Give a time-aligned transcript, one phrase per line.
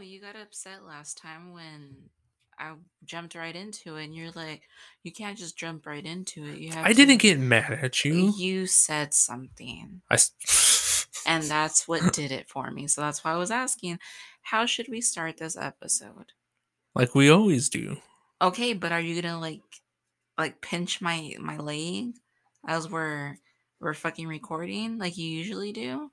[0.00, 1.94] Oh, you got upset last time when
[2.58, 2.72] I
[3.04, 4.62] jumped right into it, and you're like,
[5.02, 6.56] you can't just jump right into it.
[6.56, 6.86] You have.
[6.86, 8.32] I didn't get mad at you.
[8.34, 10.16] You said something, I.
[11.26, 12.86] and that's what did it for me.
[12.86, 13.98] So that's why I was asking,
[14.40, 16.32] how should we start this episode?
[16.94, 17.98] like we always do.
[18.40, 19.60] Okay, but are you gonna like,
[20.38, 22.14] like pinch my my leg
[22.66, 23.36] as we're
[23.80, 26.10] we're fucking recording like you usually do?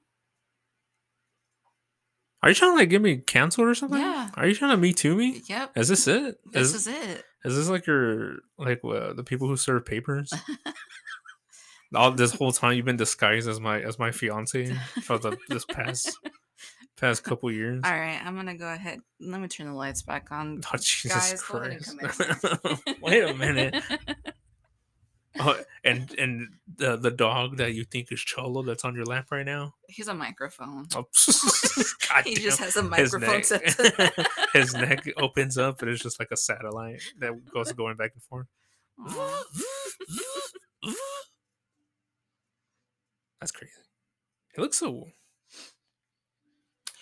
[2.43, 3.99] Are you trying to like get me canceled or something?
[3.99, 4.29] Yeah.
[4.35, 5.41] Are you trying to me too me?
[5.47, 5.71] Yep.
[5.75, 6.39] Is this it?
[6.51, 7.23] This is, is it.
[7.43, 10.31] is this like your like uh, the people who serve papers?
[11.95, 15.65] All this whole time you've been disguised as my as my fiance for the this
[15.65, 16.17] past
[16.97, 17.81] past couple years.
[17.85, 18.99] All right, I'm gonna go ahead.
[19.19, 20.61] Let me turn the lights back on.
[20.73, 22.83] Oh Jesus Guys, go ahead and Christ!
[23.01, 23.75] Wait a minute.
[25.39, 29.27] Oh, and and the the dog that you think is Cholo that's on your lap
[29.31, 29.75] right now.
[29.87, 30.87] He's a microphone.
[30.95, 31.05] Oh,
[32.25, 33.21] he just has a microphone.
[33.21, 37.33] His neck- set to His neck opens up and it's just like a satellite that
[37.53, 38.47] goes going back and forth.
[43.39, 43.73] That's crazy.
[44.55, 45.07] He looks so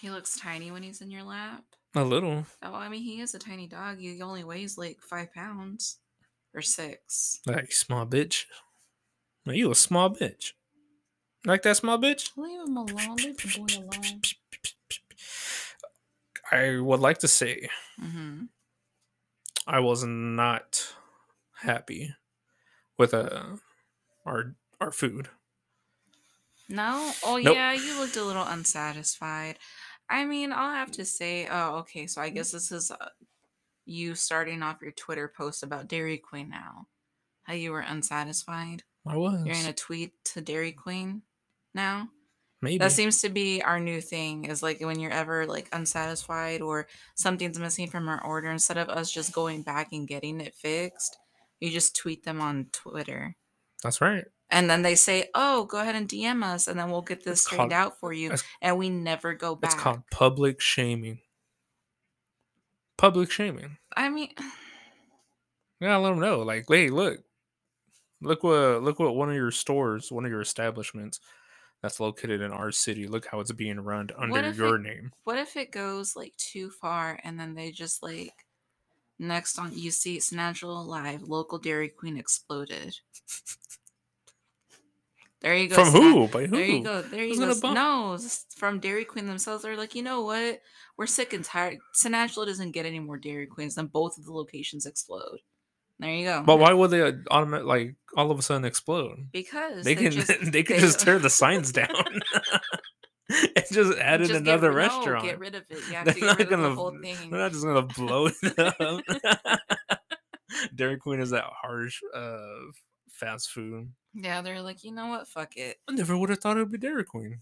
[0.02, 1.64] He looks tiny when he's in your lap.
[1.96, 4.00] a little Oh, I mean, he is a tiny dog.
[4.00, 6.00] He only weighs like five pounds
[6.56, 7.42] or six.
[7.46, 8.46] like small bitch.
[9.46, 10.54] No, you a small bitch.
[11.46, 12.32] Like that small bitch?
[12.38, 13.16] Leave him alone.
[13.18, 14.22] Leave the boy alone.
[16.52, 17.70] I would like to say
[18.02, 18.46] Mm-hmm.
[19.68, 20.94] I was not
[21.62, 22.14] happy
[22.98, 23.56] with uh
[24.26, 25.30] our our food.
[26.68, 27.12] No?
[27.24, 27.56] Oh, Nope.
[27.56, 29.58] yeah, you looked a little unsatisfied.
[30.10, 32.98] I mean, I'll have to say, oh, okay, so I guess this is uh,
[33.86, 36.88] you starting off your Twitter post about Dairy Queen now.
[37.44, 38.84] How you were unsatisfied.
[39.08, 41.22] I was You're going to tweet to Dairy Queen
[41.74, 42.10] now?
[42.62, 46.62] maybe That seems to be our new thing is like when you're ever like unsatisfied
[46.62, 50.56] or something's missing from our order, instead of us just going back and getting it
[50.56, 51.18] fixed,
[51.60, 53.36] you just tweet them on Twitter.
[53.84, 54.26] that's right.
[54.52, 57.40] And then they say, "Oh, go ahead and DM us, and then we'll get this
[57.40, 58.32] It's straightened out for you."
[58.62, 59.74] And we never go back.
[59.74, 61.20] It's called public shaming.
[62.98, 63.78] Public shaming.
[63.96, 64.30] I mean,
[65.82, 66.42] gotta let them know.
[66.42, 67.20] Like, hey, look,
[68.22, 71.20] look what look what one of your stores, one of your establishments
[71.82, 73.08] that's located in our city.
[73.08, 75.12] Look how it's being run under your it- name.
[75.24, 78.34] what if it goes like too far, and then they just like
[79.20, 82.98] next on you see it's natural live local Dairy Queen exploded.
[85.42, 85.76] There you go.
[85.76, 86.28] From who?
[86.28, 86.56] By who?
[86.56, 87.02] There you go.
[87.04, 87.74] There you go.
[87.74, 88.18] No,
[88.56, 89.62] from Dairy Queen themselves.
[89.62, 90.60] They're like, you know what?
[90.98, 91.78] We're sick and tired.
[91.94, 93.76] Sinatchla doesn't get any more Dairy Queens.
[93.76, 95.40] Then both of the locations explode.
[96.00, 96.44] There you go.
[96.46, 99.30] But why would they automatic like all of a sudden explode?
[99.32, 101.90] Because They can just, they can they- just tear the signs down
[103.30, 105.24] and just add in just get another no, restaurant.
[105.26, 105.78] get rid of it.
[105.90, 107.16] You have They're to get not rid gonna- the whole thing.
[107.30, 109.02] They're not just gonna blow it up.
[110.74, 112.38] Dairy Queen is that harsh uh
[113.12, 113.90] fast food.
[114.14, 115.28] Yeah, they're like, you know what?
[115.28, 115.78] Fuck it.
[115.90, 117.40] I never would have thought it would be Dairy Queen.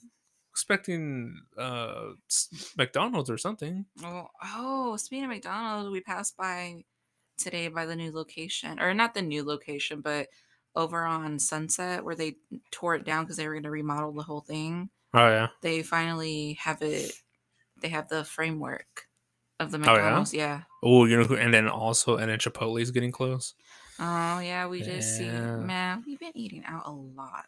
[0.53, 2.11] Expecting uh
[2.77, 3.85] McDonald's or something.
[4.03, 6.83] Well, oh, speaking of McDonald's, we passed by
[7.39, 10.27] today by the new location, or not the new location, but
[10.75, 12.35] over on Sunset where they
[12.71, 14.89] tore it down because they were going to remodel the whole thing.
[15.15, 15.47] Oh yeah.
[15.61, 17.11] They finally have it.
[17.81, 19.07] They have the framework
[19.59, 19.91] of the Oh, yeah?
[19.91, 20.33] McDonald's.
[20.35, 20.61] yeah.
[20.83, 21.35] Oh, you know who?
[21.35, 23.55] And then also, and then Chipotle is getting close.
[23.99, 25.29] Oh yeah, we just see.
[25.29, 27.45] Man, we've been eating out a lot.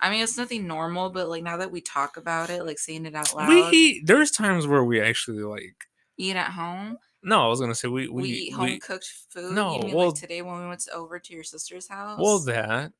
[0.00, 3.06] I mean, it's nothing normal, but like now that we talk about it, like saying
[3.06, 4.06] it out loud, We eat.
[4.06, 5.76] There's times where we actually like.
[6.16, 6.98] eat at home.
[7.22, 9.52] No, I was gonna say we We, we eat home cooked food.
[9.54, 12.18] No, mean well- like today when we went over to your sister's house?
[12.20, 12.92] well that,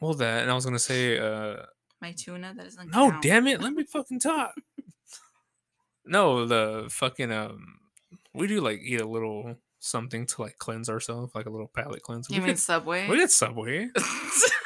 [0.00, 1.56] well that, and I was gonna say uh
[2.00, 2.90] my tuna that doesn't.
[2.92, 3.22] no, count.
[3.22, 4.54] damn it, let me fucking talk.
[6.04, 7.78] no, the fucking um,
[8.34, 12.02] we do like eat a little something to like cleanse ourselves, like a little palate
[12.02, 12.28] cleanse.
[12.30, 13.08] You we mean get, Subway?
[13.08, 13.88] we get Subway.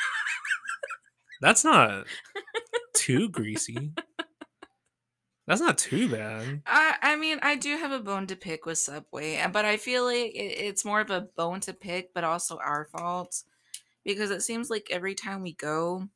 [1.41, 2.07] That's not
[2.95, 3.93] too greasy.
[5.47, 6.63] That's not too bad.
[6.67, 10.05] I, I mean, I do have a bone to pick with Subway, but I feel
[10.05, 13.45] like it, it's more of a bone to pick, but also our fault
[14.05, 16.09] because it seems like every time we go,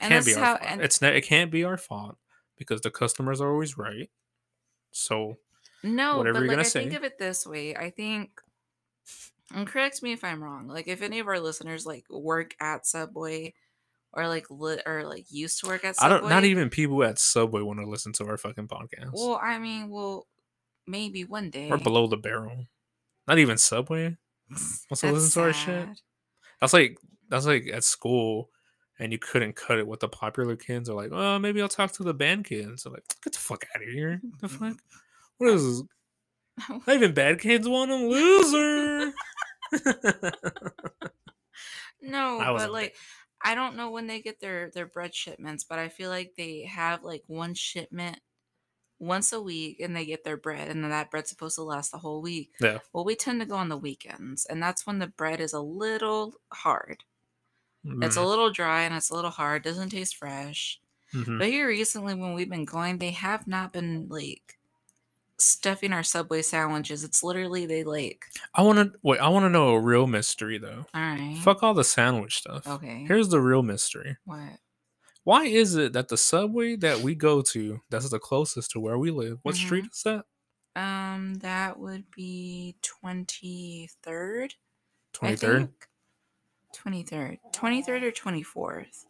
[0.00, 1.14] and our how, and It's not.
[1.14, 2.16] It can't be our fault
[2.56, 4.10] because the customers are always right.
[4.90, 5.38] So
[5.82, 7.76] no, whatever but you're like gonna I think of it this way.
[7.76, 8.30] I think,
[9.54, 10.68] and correct me if I'm wrong.
[10.68, 13.54] Like if any of our listeners like work at Subway,
[14.12, 16.28] or like lit or like used to work at I Subway, don't.
[16.28, 19.10] Not even people at Subway want to listen to our fucking podcast.
[19.12, 20.26] Well, I mean, well,
[20.86, 21.68] maybe one day.
[21.70, 22.66] We're below the barrel.
[23.26, 24.16] Not even Subway.
[24.50, 25.88] Wants to listen to our shit.
[26.60, 28.50] That's like that's like at school,
[28.98, 30.88] and you couldn't cut it with the popular kids.
[30.88, 32.86] Are like, oh, maybe I'll talk to the band kids.
[32.86, 34.20] I'm like, get the fuck out of here.
[34.40, 34.76] The fuck.
[35.36, 35.82] What is this?
[36.86, 38.08] Not even bad kids want them.
[38.08, 39.12] Loser.
[42.00, 42.96] no, but like
[43.42, 46.64] I don't know when they get their their bread shipments, but I feel like they
[46.64, 48.20] have like one shipment
[48.98, 51.92] once a week and they get their bread and then that bread's supposed to last
[51.92, 52.52] the whole week.
[52.60, 52.78] Yeah.
[52.92, 55.60] Well, we tend to go on the weekends and that's when the bread is a
[55.60, 57.04] little hard.
[58.00, 60.80] It's a little dry and it's a little hard, doesn't taste fresh.
[61.14, 61.38] Mhm.
[61.38, 64.57] But here recently when we've been going, they have not been like
[65.38, 67.04] stuffing our subway sandwiches.
[67.04, 68.24] It's literally they like
[68.54, 69.20] I want to wait.
[69.20, 70.86] I want to know a real mystery though.
[70.94, 71.38] all right.
[71.42, 72.66] Fuck all the sandwich stuff.
[72.66, 73.04] Okay.
[73.06, 74.16] Here's the real mystery.
[74.24, 74.58] what?
[75.24, 78.96] Why is it that the subway that we go to, that's the closest to where
[78.96, 80.24] we live, what street is that?
[80.74, 84.54] Um, that would be twenty third.
[85.12, 85.68] Twenty third.
[86.72, 87.38] Twenty third.
[87.52, 89.04] Twenty third or twenty fourth.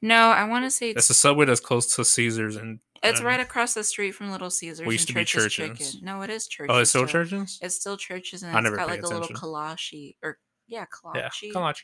[0.00, 2.78] No, I want to say That's it's, the subway that's close to Caesars and.
[3.02, 4.86] It's right across the street from Little Caesars.
[4.86, 5.92] We used and to be Church's Church's.
[5.92, 6.04] Chicken.
[6.06, 6.70] No, it is Church's.
[6.74, 7.24] Oh, it's still still.
[7.24, 7.58] churches.
[7.62, 9.36] It's still churches, and I it's never got like a little attention.
[9.36, 11.82] kolache or yeah, Yeah, kolache, Kalachi.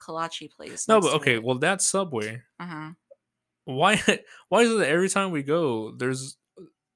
[0.00, 0.86] kolache place.
[0.88, 1.38] No, but okay.
[1.38, 2.42] Well, that subway.
[2.60, 2.90] uh-huh.
[3.64, 4.00] Why?
[4.48, 6.36] Why is it that every time we go, there's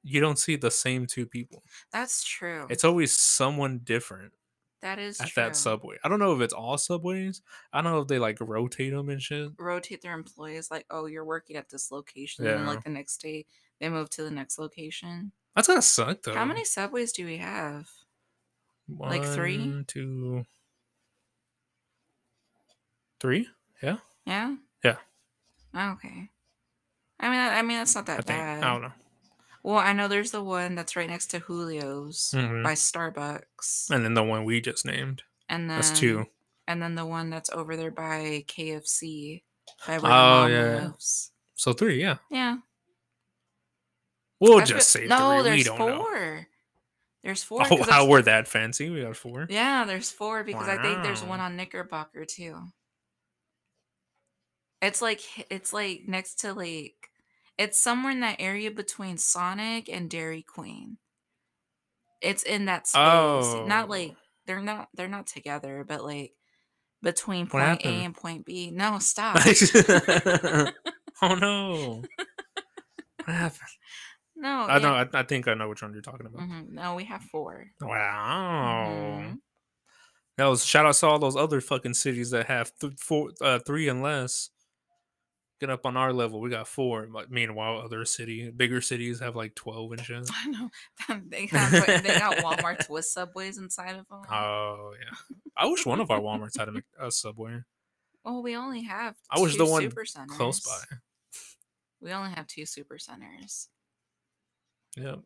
[0.03, 1.63] you don't see the same two people?
[1.93, 2.67] That's true.
[2.71, 4.33] It's always someone different
[4.83, 5.43] that is at true.
[5.43, 5.97] that subway.
[6.05, 7.43] I don't know if it's all subways.
[7.73, 9.51] I don't know if they like rotate them and shit.
[9.59, 13.45] rotate their employees like oh you're working at this location and like the next day
[13.81, 16.35] they move to the next location That's gonna suck though.
[16.35, 17.89] how many subways do we have
[18.99, 20.45] like, three, two,
[23.21, 23.49] three.
[23.83, 23.99] Yeah.
[24.27, 24.97] yeah Yeah.
[25.75, 26.29] Oh, okay
[27.21, 28.27] i mean i, I mean that's not that I think.
[28.39, 28.93] bad I don't know.
[29.63, 32.63] Well i know there's the one that's right next to julio's Mhm.
[32.65, 35.23] by starbucks And then the one we just named.
[35.49, 36.27] and then That's two.
[36.67, 39.43] and then the one that's over there by kfc
[39.87, 40.83] by where Oh, mom yeah, yeah.
[40.89, 42.01] lives So three.
[42.01, 42.17] Yeah.
[42.31, 42.59] yeah
[44.41, 45.43] We'll I just feel- say no three.
[45.51, 45.99] there's We don't know.
[46.03, 46.47] four
[47.23, 48.89] there's four Oh, 'cause how that's- we're that fancy?
[48.89, 49.47] We got four.
[49.51, 51.29] Yeah, there's four because I think there's Wow.
[51.29, 52.59] one on Knickerbocker too.
[54.81, 55.21] It's like
[55.51, 57.10] it's like next to like
[57.61, 60.97] it's somewhere in that area between Sonic and Dairy Queen.
[62.23, 62.97] It's in that space.
[63.69, 63.91] Not Oh.
[63.91, 64.17] like
[64.47, 66.33] they're not they're not together, but like
[67.03, 68.71] between What point A and point B.
[68.71, 69.37] No, stop.
[71.23, 72.03] oh no.
[73.25, 73.61] What happened?
[74.37, 74.95] no, I know.
[74.95, 76.43] I, I think I know which one you're talking about.
[76.43, 77.67] Mhm, No, we have four.
[77.81, 79.21] Wow.
[79.23, 79.39] Mhm.
[80.37, 83.59] That was shout out to all those other fucking cities that have th- four, uh,
[83.67, 84.49] three and less.
[85.61, 86.41] Get up on our level.
[86.41, 87.07] We got four.
[87.13, 90.29] But meanwhile, other city, bigger cities have like twelve and shit.
[90.33, 90.71] I know.
[91.29, 94.23] they have they got Walmarts with subways inside of them.
[94.31, 95.37] Oh yeah.
[95.57, 97.59] I wish one of our WalMarts had a, a subway
[98.25, 99.15] Well, we only have.
[99.31, 99.91] I wish the one
[100.29, 100.97] close by.
[102.01, 103.69] We only have two super centers,
[104.97, 105.21] Yep.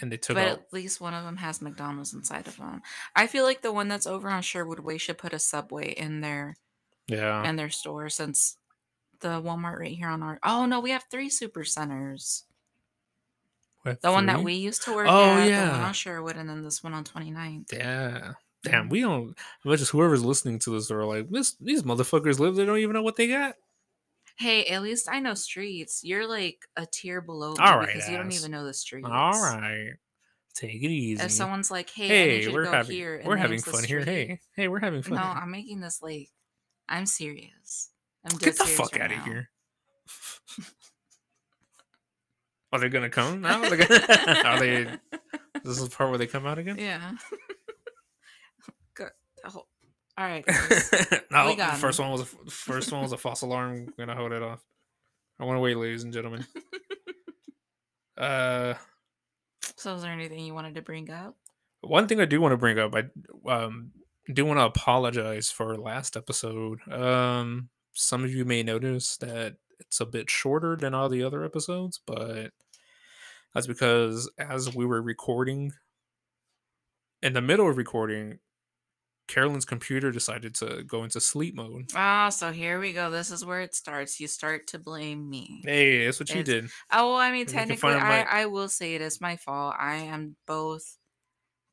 [0.00, 0.58] And they took but out.
[0.58, 2.82] at least one of them has McDonald's inside of them.
[3.16, 6.20] I feel like the one that's over on Sherwood Way should put a Subway in
[6.20, 6.56] their
[7.08, 7.48] Yeah.
[7.48, 8.58] in their store since
[9.20, 10.38] the Walmart right here on our.
[10.42, 12.44] Oh no, we have three super centers.
[13.84, 15.86] We have The one that we used to work Oh, at, the one yeah.
[15.86, 17.72] on Sherwood, and then this one on 29th.
[17.72, 18.32] Yeah.
[18.64, 19.38] Damn, we don't.
[19.64, 22.56] But just whoever's listening to this are like, this, these motherfuckers live.
[22.56, 23.54] They don't even know what they got.
[24.36, 26.02] Hey, at least I know streets.
[26.04, 29.08] You're like a tier below me All right, because you don't even know the streets.
[29.08, 29.92] All right,
[30.54, 31.22] take it easy.
[31.22, 33.82] If someone's like, "Hey, I need hey, we're go having here," and we're having fun
[33.82, 34.04] here.
[34.04, 35.16] Hey, hey, we're having fun.
[35.16, 35.40] No, here.
[35.42, 36.28] I'm making this like
[36.88, 37.90] I'm serious.
[38.24, 39.48] I'm Get the fuck right out of here.
[42.72, 43.60] Are they gonna come now?
[43.62, 44.84] They're gonna- Are they?
[45.64, 46.76] This is the part where they come out again.
[46.78, 47.12] Yeah.
[48.94, 49.10] Good.
[49.46, 49.64] Oh,
[50.18, 50.44] All right.
[51.30, 53.72] no, the first one was a first one was a false alarm.
[53.88, 54.62] I'm gonna hold it off.
[55.40, 56.44] I want to wait, ladies and gentlemen.
[58.16, 58.74] Uh,
[59.76, 61.36] so, is there anything you wanted to bring up?
[61.80, 63.04] one thing I do want to bring up, I
[63.48, 63.92] um
[64.32, 66.80] do want to apologize for last episode.
[66.92, 67.68] Um,
[67.98, 72.00] some of you may notice that it's a bit shorter than all the other episodes,
[72.06, 72.52] but
[73.54, 75.72] that's because as we were recording,
[77.22, 78.38] in the middle of recording,
[79.26, 81.90] Karolyn's computer decided to go into sleep mode.
[81.94, 83.10] Ah, so here we go.
[83.10, 84.20] This is where it starts.
[84.20, 85.62] You start to blame me.
[85.64, 86.70] Hey, that's what you did.
[86.92, 89.74] Oh, well, I mean, can technically, I, I will say it is my fault.
[89.78, 90.97] I am both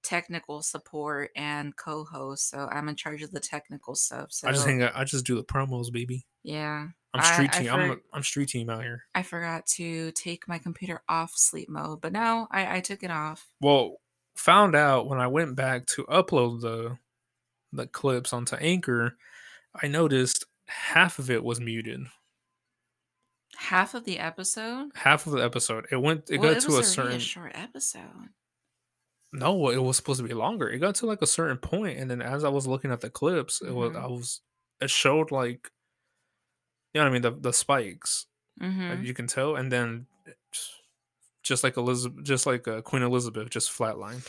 [0.06, 4.32] technical support and co-host, so I'm in charge of the technical stuff.
[4.32, 4.94] So I just hang out.
[4.96, 6.26] I just do the promos, baby.
[6.44, 7.74] yeah, I'm street I team.
[7.74, 9.04] I'm for- I'm street team out here.
[9.14, 13.12] I forgot to take my computer off sleep mode, but no, I, I took it
[13.12, 13.48] off.
[13.62, 13.98] Well,
[14.36, 16.98] found out when I went back to upload the
[17.74, 19.18] the clips onto Anchor,
[19.82, 22.02] I noticed half of it was muted.
[23.58, 24.90] Half of the episode.
[24.96, 25.86] Half of the episode.
[25.92, 28.30] It went it well, got it to a already certain a short episode.
[29.38, 30.70] No, it was supposed to be longer.
[30.70, 33.10] It got to like a certain point, and then as I was looking at the
[33.10, 34.02] clips, it was Mhm.
[34.04, 34.42] I was
[34.82, 35.72] it showed like
[36.94, 38.28] you know what I mean the the spikes
[38.62, 39.04] Mm-hmm.
[39.04, 40.08] you can tell, and then
[41.44, 44.26] just, like Elizabeth, just like uh, Queen Elizabeth, just flatlined.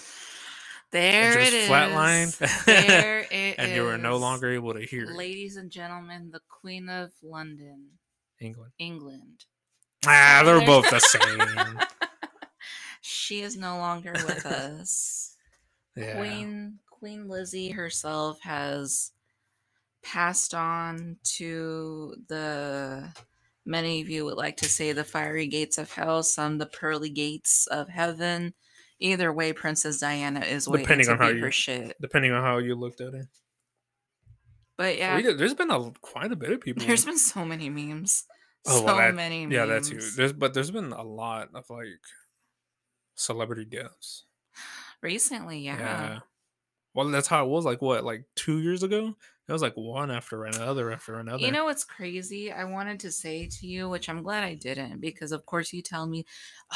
[0.90, 1.68] There just it is.
[1.68, 2.64] flatlined.
[2.66, 5.16] There it and you were no longer able to hear it.
[5.16, 7.86] Ladies and gentlemen, the Queen of London,
[8.40, 8.72] England.
[8.80, 9.44] England.
[10.06, 11.78] Ah, they're both the same.
[13.06, 15.34] She is no longer with us.
[15.96, 16.16] Yeah.
[16.16, 19.12] Queen Queen Lizzie herself has
[20.02, 23.12] passed on to the
[23.64, 27.10] many of you would like to say the fiery gates of hell, some the pearly
[27.10, 28.54] gates of heaven.
[28.98, 31.96] Either way, Princess Diana is waiting Depending on how you- shit.
[32.00, 33.26] Depending on how you looked at it.
[34.78, 36.86] But yeah, We there's been a quite a bit of people.
[36.86, 38.24] there's been so many memes.
[38.66, 39.54] Oh, so well, that- many memes.
[39.54, 40.00] yeah, that too.
[40.16, 41.86] There's but there's been a lot of like
[43.16, 44.24] celebrity deaths.
[45.02, 45.78] Recently, yeah.
[45.78, 46.18] yeah.
[46.94, 47.64] Well, that's how it was.
[47.64, 49.14] Like what, like two years ago?
[49.48, 51.38] It was like one after another after another.
[51.44, 52.50] You know what's crazy?
[52.50, 55.82] I wanted to say to you, which I'm glad I didn't, because of course you
[55.82, 56.24] tell me,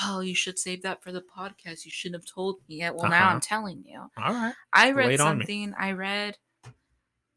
[0.04, 1.84] "Oh, you should save that for the podcast.
[1.84, 3.34] You shouldn't have told me yet." Well, now Uh-huh.
[3.34, 3.98] I'm telling you.
[3.98, 4.54] All right.
[4.72, 5.44] I read Lay it on me.
[5.44, 5.74] something.
[5.76, 6.38] I read,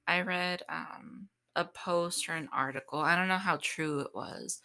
[0.08, 3.00] I read um, a post or an article.
[3.00, 4.62] I don't know how true it was,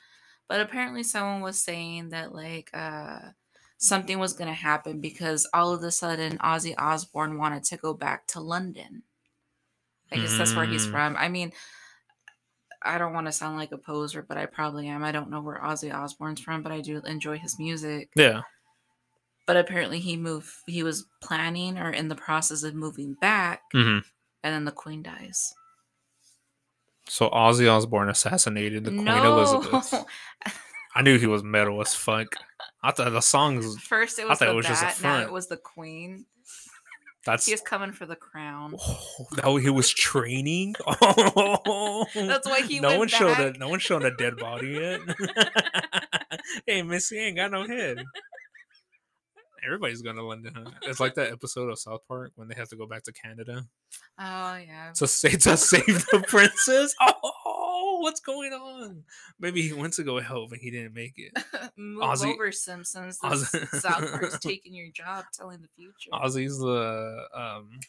[0.48, 3.20] but apparently someone was saying that like uh,
[3.78, 7.94] something was going to happen because all of a sudden Ozzy Osbourne wanted to go
[7.94, 9.04] back to London.
[10.12, 10.90] I guess that's where he's Mm.
[10.90, 11.16] from.
[11.16, 11.52] I mean,
[12.82, 15.02] I don't want to sound like a poser, but I probably am.
[15.04, 18.10] I don't know where Ozzy Osbourne's from, but I do enjoy his music.
[18.14, 18.42] Yeah.
[19.46, 23.98] But apparently he moved he was planning or in the process of moving back hmm
[24.44, 25.54] and then the queen dies.
[27.08, 30.04] So Ozzy Osbourne assassinated the Queen Elizabeth.
[30.94, 32.36] I knew he was metal as fuck.
[32.82, 33.78] I thought the songs.
[33.82, 35.56] First it I was thought the it was just a bat, now it was the
[35.56, 36.26] queen.
[37.24, 38.74] That's He's coming for the crown.
[38.80, 40.76] Oh, that he was training.
[40.86, 45.00] Oh, That's why he no one showed a no one showed a dead body yet.
[46.66, 48.02] hey, Missy ain't got no head.
[49.64, 50.54] Everybody's going to London.
[50.56, 50.70] Huh?
[50.82, 53.64] It's like that episode of South Park when they have to go back to Canada
[54.18, 54.92] Oh yeah.
[54.94, 56.94] to save to save the princess.
[57.00, 57.32] Oh,
[58.00, 59.04] what's going on?
[59.38, 61.32] Maybe he went to go help and he didn't make it.
[61.76, 63.18] Move Ozzy- over Simpsons.
[63.22, 66.10] Oz- This South Park's taking your job, telling the future.
[66.12, 67.80] Ozzy's the um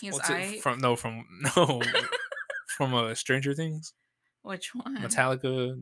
[0.00, 0.38] He's what's I.
[0.40, 0.78] it from?
[0.80, 1.24] No, from
[1.56, 1.80] no
[2.76, 3.94] from uh, Stranger Things.
[4.42, 4.98] Which one?
[4.98, 5.80] Metallica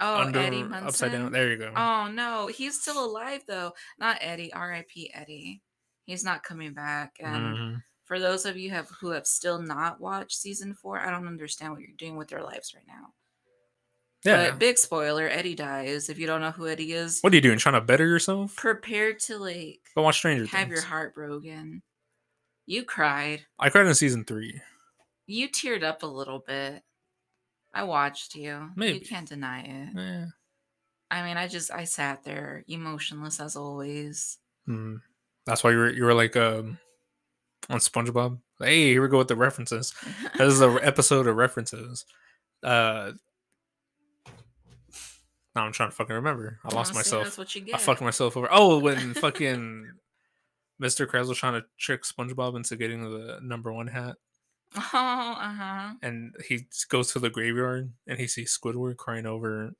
[0.00, 0.86] oh, under Eddie Munson.
[0.88, 1.32] upside down.
[1.32, 1.72] There you go.
[1.74, 3.72] Oh no, he's still alive though.
[3.98, 4.52] Not Eddie.
[4.52, 5.10] R.I.P.
[5.14, 5.62] Eddie.
[6.04, 7.16] He's not coming back.
[7.20, 7.82] And Mhm.
[8.04, 11.72] For those of you have who have still not watched season four, I don't understand
[11.72, 13.12] what you're doing with their lives right now.
[14.24, 14.50] Yeah.
[14.50, 16.08] But big spoiler: Eddie dies.
[16.08, 17.58] If you don't know who Eddie is, what are you doing?
[17.58, 18.54] Trying to better yourself?
[18.56, 21.82] prepare to like Go watch Stranger have your heart broken.
[22.66, 23.44] You cried.
[23.58, 24.60] I cried in season three.
[25.26, 26.82] You teared up a little bit.
[27.74, 28.70] I watched you.
[28.76, 28.98] Maybe.
[28.98, 29.88] You can't deny it.
[29.96, 30.26] Yeah.
[31.10, 34.38] I mean, I just I sat there emotionless as always.
[34.66, 34.96] Hmm.
[35.46, 36.78] That's why you were you were like um
[37.70, 38.38] on SpongeBob.
[38.60, 39.92] Hey, here we go with the references.
[40.36, 42.04] This is an episode of references.
[42.62, 43.12] Uh,
[45.54, 46.58] now I'm trying to fucking remember.
[46.64, 47.24] I lost see, myself.
[47.24, 47.74] That's what you get.
[47.74, 48.48] I fucked myself over.
[48.50, 49.86] Oh, when fucking
[50.82, 51.06] Mr.
[51.06, 54.16] Krabs was trying to trick SpongeBob into getting the number one hat,
[54.74, 55.92] Oh, uh huh.
[56.02, 59.72] and he goes to the graveyard and he sees Squidward crying over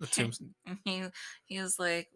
[0.00, 0.40] the tombs.
[0.66, 1.04] And he
[1.44, 2.08] he was like,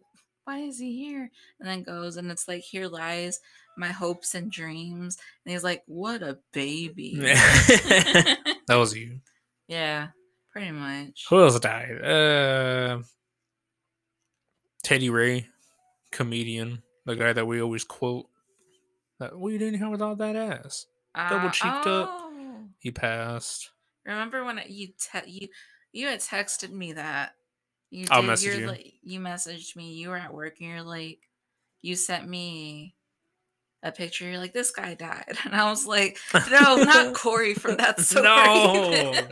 [0.45, 3.39] "Why is he here?" And then goes and it's like, "Here lies
[3.77, 9.19] my hopes and dreams." And he's like, "What a baby." that was you.
[9.67, 10.07] yeah,
[10.51, 11.25] pretty much.
[11.29, 12.01] Who else died?
[12.01, 13.01] Uh,
[14.83, 15.47] Teddy Ray,
[16.11, 18.27] comedian, the guy that we always quote.
[19.19, 20.87] That we didn't have without that ass.
[21.15, 22.09] double Uh, cheeked up.
[22.11, 22.63] oh.
[22.79, 23.71] He passed.
[24.05, 25.47] Remember when you te- you
[25.93, 27.31] you had texted me that
[27.95, 28.67] you I'll did message you.
[28.67, 31.19] like you messaged me you were at work and you're like
[31.81, 32.95] you sent me
[33.83, 36.17] a picture you're like this guy died and I was like
[36.51, 39.13] no not Corey from that so No.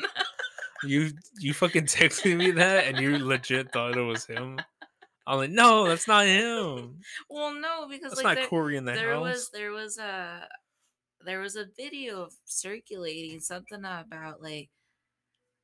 [0.85, 4.59] You you fucking texted me that, and you legit thought it was him.
[5.25, 6.99] I'm like, no, that's not him.
[7.29, 9.21] well no because That's like not there, Corey in the there house.
[9.23, 10.45] was there was a
[11.25, 14.69] there was a video circulating something about like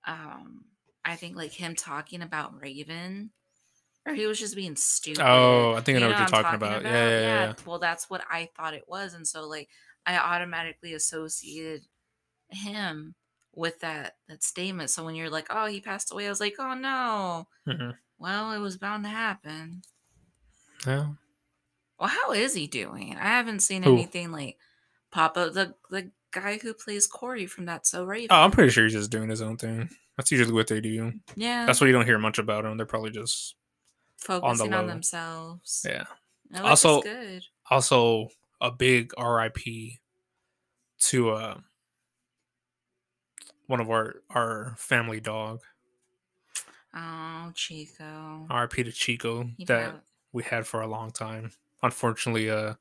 [0.07, 0.63] um
[1.05, 3.31] I think like him talking about Raven
[4.05, 5.21] or he was just being stupid.
[5.21, 6.83] Oh, I think I You know what you're I'm talking about.
[6.83, 7.53] Yeah, yeah, yeah, yeah.
[7.65, 9.69] Well, that's what I thought it was, and so like
[10.05, 11.85] I automatically associated
[12.49, 13.15] him
[13.53, 14.89] with that that statement.
[14.89, 17.97] So when you're like, "Oh, he passed away," I was like, "Oh no." Mhm.
[18.17, 19.83] Well, it was bound to happen.
[20.85, 21.09] Yeah.
[21.99, 23.15] Well, how is he doing?
[23.17, 23.93] I haven't seen Who?
[23.93, 24.57] anything like
[25.11, 25.53] pop up.
[25.53, 28.27] The the guy who plays Corey from that So Raven.
[28.31, 29.89] Oh, I'm pretty sure he's just doing his own thing.
[30.17, 31.13] That's usually what they do.
[31.35, 32.75] yeah, That's why you don't hear much about him.
[32.77, 33.55] They're probably just
[34.17, 34.91] focusing on, low.
[34.91, 35.85] themselves.
[35.87, 36.05] yeah.
[36.61, 37.43] Also- good.
[37.71, 39.59] Also, a big RIP
[40.99, 41.57] to uh
[43.67, 45.61] one of our our family dog.
[46.95, 48.47] Oh, Chico.
[48.49, 50.01] RIP to Chico that
[50.33, 51.51] we had for a long time.
[51.83, 52.73] Unfortunately, uh,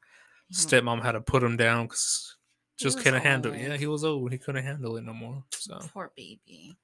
[0.52, 2.36] stepmom had to put him down because
[2.78, 3.60] just couldn't handle it.
[3.60, 4.30] Yeah, he was old.
[4.32, 5.44] He couldn't handle it no more.
[5.52, 6.76] So Poor baby.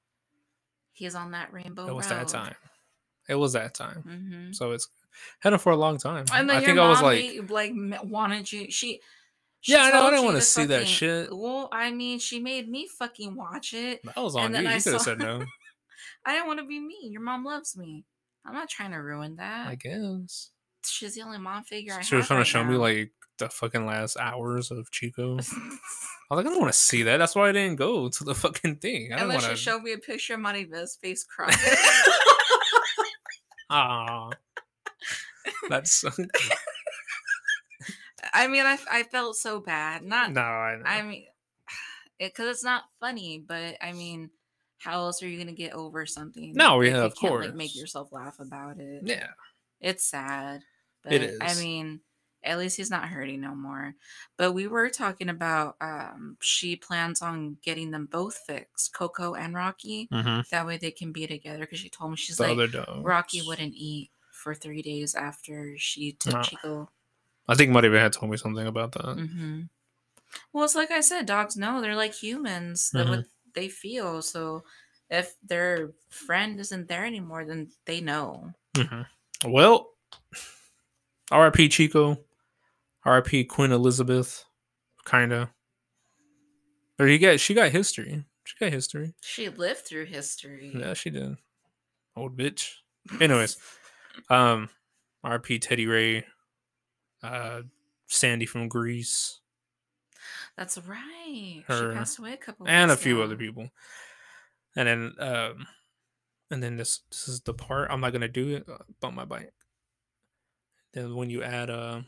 [0.93, 1.87] He's on that rainbow.
[1.87, 2.55] it was that time.
[3.27, 4.01] It was that time.
[4.01, 4.87] hmm So it's
[5.39, 6.25] had him for a long time.
[6.33, 7.73] And then I think I was like, like
[8.03, 8.71] wanted you.
[8.71, 9.01] She.
[9.61, 11.35] she Yeah, I know, I didn't wanna to see that shit.
[11.35, 14.01] Well, I mean, she made me fucking watch it.
[14.03, 14.69] that was on and you.
[14.69, 15.43] I You could have said no.
[16.25, 16.97] I didn't want to be me.
[17.03, 18.05] Your mom loves me.
[18.45, 19.67] I'm not trying to ruin that.
[19.67, 20.51] I guess.
[20.85, 23.49] She's the only mom figure I She was trying right to show me like the
[23.49, 25.33] fucking last hours of Chico.
[25.33, 25.51] I was
[26.31, 27.17] like, I don't want to see that.
[27.17, 29.13] That's why I didn't go to the fucking thing.
[29.13, 29.55] I want she to.
[29.55, 31.55] showed me a picture of Monty Moneyvis face crying.
[33.69, 34.29] Ah,
[35.69, 36.09] that's so...
[38.33, 40.03] I mean, I, I felt so bad.
[40.03, 40.41] Not, no.
[40.41, 40.83] I, know.
[40.85, 41.25] I mean,
[42.19, 44.29] because it's not funny, but I mean,
[44.77, 46.53] how else are you gonna get over something?
[46.53, 49.03] No, yeah, you of can't, Like, make yourself laugh about it.
[49.05, 49.27] yeah.
[49.81, 50.61] It's sad.
[51.03, 51.99] But It I mean,
[52.45, 53.95] at least he's not hurting no more.
[54.37, 59.55] But we were talking about um she plans on getting them both fixed, Coco and
[59.55, 60.07] Rocky.
[60.11, 60.41] Mm-hmm.
[60.51, 62.75] That way they can be together because she told me she's The like.
[63.01, 66.43] Rocky wouldn't eat for three days after she took.
[66.43, 66.89] Chico.
[67.47, 69.15] I think Muddy had told me something about that.
[69.17, 69.61] hmm
[70.51, 72.91] Well, it's like I said, dogs know they're like humans.
[72.93, 73.09] Mhm.
[73.09, 74.21] what they feel.
[74.21, 74.63] So
[75.09, 78.53] if their friend isn't there anymore, then they know.
[78.75, 79.01] hmm
[79.45, 79.91] Well,
[81.31, 81.69] R.I.P.
[81.69, 82.19] Chico,
[83.05, 83.45] R.I.P.
[83.45, 84.45] Queen Elizabeth,
[85.05, 85.51] kinda.
[86.97, 88.23] But he got she got history.
[88.45, 89.13] She got history.
[89.21, 90.71] She lived through history.
[90.75, 91.37] Yeah, she did.
[92.15, 92.71] Old bitch.
[93.19, 93.57] Anyways,
[94.29, 94.69] um,
[95.25, 96.25] RP Teddy Ray,
[97.21, 97.61] uh,
[98.07, 99.39] Sandy from Grease,
[100.57, 101.63] That's right.
[101.67, 103.69] Her- she passed away a couple and a few other people.
[104.77, 105.67] And then, um,
[106.51, 108.69] and then this this is the part I'm not gonna do it.
[108.69, 109.53] Uh, bump my bike.
[110.93, 112.01] Then when you add, uh,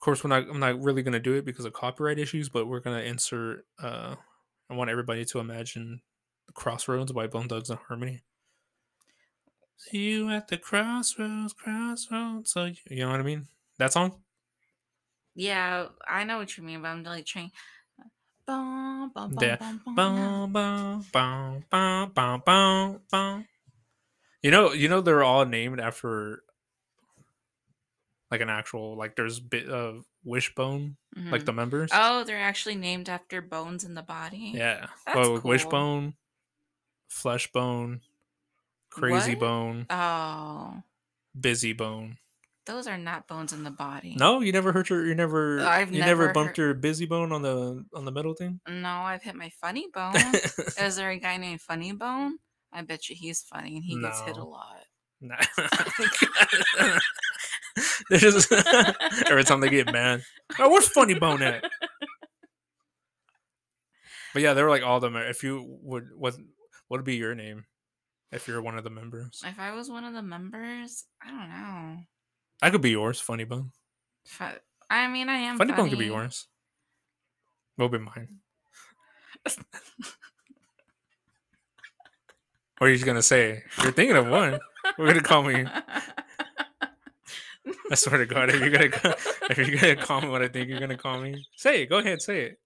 [0.00, 0.48] of course, we're not.
[0.48, 3.66] I'm not really gonna do it because of copyright issues, but we're gonna insert.
[3.78, 4.14] Uh,
[4.70, 6.00] I want everybody to imagine
[6.46, 8.22] the Crossroads by Bone Thugs and Harmony.
[9.76, 12.50] See you at the crossroads, crossroads.
[12.50, 13.48] So you, you know what I mean?
[13.78, 14.22] That song.
[15.34, 17.50] Yeah, I know what you mean, but I'm like trying.
[18.46, 19.56] Bum, bum, bum, Yeah.
[19.94, 20.52] bum,
[23.10, 23.46] bum.
[24.42, 26.42] You know, you know, they're all named after
[28.30, 29.16] like an actual like.
[29.16, 31.46] There's bit of Wishbone, like Mhm.
[31.46, 31.90] the members.
[31.92, 34.52] Oh, they're actually named after bones in the body.
[34.54, 35.48] yeah, that's well, cool.
[35.50, 36.14] Wishbone,
[37.10, 38.00] Fleshbone,
[38.92, 39.38] Krayzie What?
[39.40, 40.82] Bone, Oh,
[41.38, 42.18] Bizzy Bone.
[42.66, 44.14] those are not bones in the body.
[44.18, 45.04] No, you never hurt your.
[45.06, 45.60] You never.
[45.62, 48.60] I've you never, never bumped heard- your Busy Bone on the on the metal thing.
[48.68, 50.14] No, I've hit my funny bone.
[50.78, 52.38] Is there a guy named Funny Bone?
[52.72, 54.84] I bet you he's funny and he gets hit a lot.
[55.20, 55.36] Nah.
[58.10, 58.50] They're just
[59.26, 60.22] every time they get mad.
[60.58, 61.64] Oh, where's Funny Bone at?
[64.32, 65.10] But yeah, they were like all the.
[65.28, 66.36] If you would, what
[66.88, 67.64] would be your name
[68.30, 69.42] if you're one of the members?
[69.44, 71.96] If I was one of the members, I don't know.
[72.62, 73.72] I could be yours, Funny Bone.
[74.38, 74.52] I,
[74.88, 75.82] I mean, I am Funny funny.
[75.82, 76.46] Bone could be yours.
[77.76, 78.38] Will be mine?
[82.78, 83.64] What are you just gonna say?
[83.82, 84.58] You're thinking of one.
[84.96, 85.66] We're gonna call me.
[87.90, 89.16] I swear to God, if you're gonna
[89.50, 91.86] if you're gonna call me what I think you're gonna call me, say it.
[91.86, 92.58] Go ahead, say it.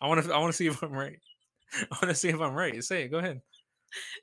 [0.00, 0.32] I want to.
[0.32, 1.18] I want to see if I'm right.
[1.74, 2.82] I want to see if I'm right.
[2.82, 3.08] Say it.
[3.08, 3.40] Go ahead.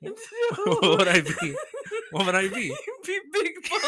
[0.00, 1.54] what would I be?
[2.10, 2.74] What would I be?
[3.06, 3.80] be big bone.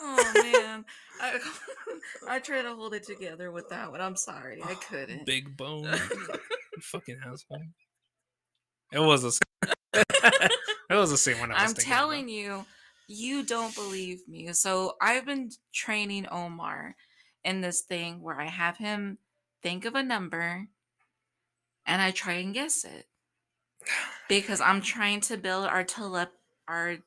[0.00, 0.84] oh man,
[1.20, 1.38] I,
[2.28, 4.00] I tried to hold it together with that one.
[4.00, 5.26] I'm sorry, I couldn't.
[5.26, 5.86] Big bone.
[6.80, 7.62] Fucking asshole.
[8.92, 10.04] It was the same.
[10.90, 11.52] it was the same one.
[11.52, 12.64] I was I'm telling you,
[13.06, 14.52] you don't believe me.
[14.52, 16.96] So I've been training Omar
[17.44, 19.18] in this thing where I have him
[19.62, 20.66] think of a number
[21.86, 23.06] and I try and guess it.
[24.28, 26.30] Because I'm trying to build our tele-
[26.68, 26.98] our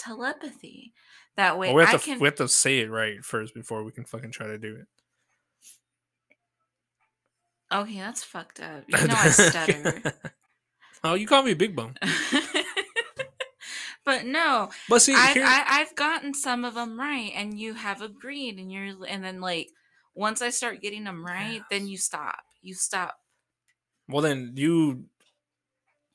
[0.00, 0.92] telepathy.
[1.36, 3.54] That way Well, we I have to can we have to say it right first
[3.54, 4.86] before we can fucking try to do it.
[7.72, 8.84] Okay, that's fucked up.
[8.88, 10.02] You know I stutter.
[11.04, 11.94] oh, you call me Big Bum.
[14.04, 17.74] but no, But see, I've, here, I, I've gotten some of them right, and you
[17.74, 19.68] have agreed, and you're, and then like
[20.14, 22.40] once I start getting them right, then you stop.
[22.60, 23.14] You stop.
[24.08, 25.04] well then you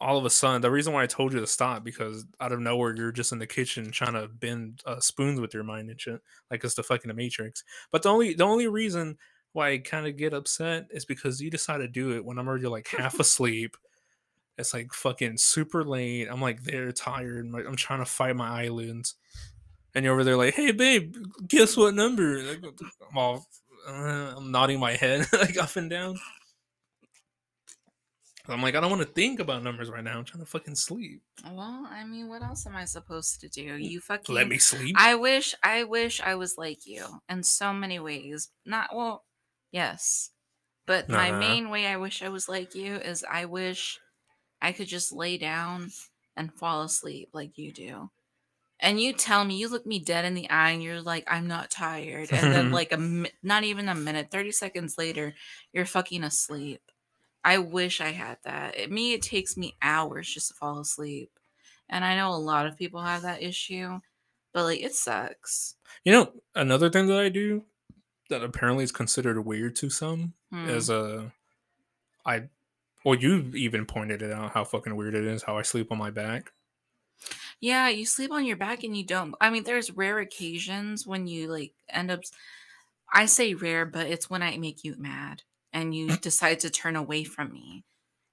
[0.02, 2.60] all of a sudden the reason why I told you to stop because out of
[2.60, 6.00] nowhere you're just in the kitchen trying to bend uh, spoons with your mind and
[6.00, 7.64] shit like it's the fucking Matrix.
[7.92, 9.18] But the only the only reason
[9.56, 12.48] why I kind of get upset is because you decide to do it when I'm
[12.48, 13.78] already like half asleep.
[14.58, 16.28] It's like fucking super late.
[16.30, 17.46] I'm like there tired.
[17.46, 19.16] I'm, like, I'm trying to fight my eyelids.
[19.94, 21.16] And you're over there like, hey babe,
[21.48, 22.44] guess what number?
[22.44, 23.48] Like, I'm all,
[23.88, 26.20] uh, I'm nodding my head like up and down.
[28.48, 30.18] I'm like, I don't want to think about numbers right now.
[30.18, 31.24] I'm trying to fucking sleep.
[31.44, 33.62] Well, I mean, what else am I supposed to do?
[33.78, 34.96] You fucking Let me sleep.
[34.98, 38.50] I wish I wish I was like you in so many ways.
[38.66, 39.26] Not well,
[39.72, 40.32] yes.
[40.86, 41.40] But my Uh-huh.
[41.40, 44.00] main way I wish I was like you is I wish
[44.62, 45.92] I could just lay down
[46.38, 48.12] and fall asleep like you do.
[48.80, 51.48] And you tell me, you look me dead in the eye and you're like, I'm
[51.48, 52.32] not tired.
[52.32, 55.34] And then, like, a mi- not even a minute, 30 seconds later,
[55.74, 56.82] you're fucking asleep.
[57.46, 58.78] I wish I had that.
[58.78, 61.32] It, me, it takes me hours just to fall asleep.
[61.88, 64.02] And I know a lot of people have that issue,
[64.54, 65.76] but like, it sucks.
[66.04, 67.66] you know, another thing that I do
[68.30, 70.68] that apparently is considered weird to some Hmm.
[70.68, 71.30] is uh,
[72.26, 72.50] I,
[73.04, 76.00] well, you even pointed it out how fucking weird it is how I sleep on
[76.00, 76.54] my back.
[77.60, 79.36] Yeah, you sleep on your back and you don't.
[79.42, 82.22] I mean, there's rare occasions when you like end up.
[83.14, 85.44] I say rare, but it's when I make you mad
[85.76, 87.84] and you decide to turn away from me.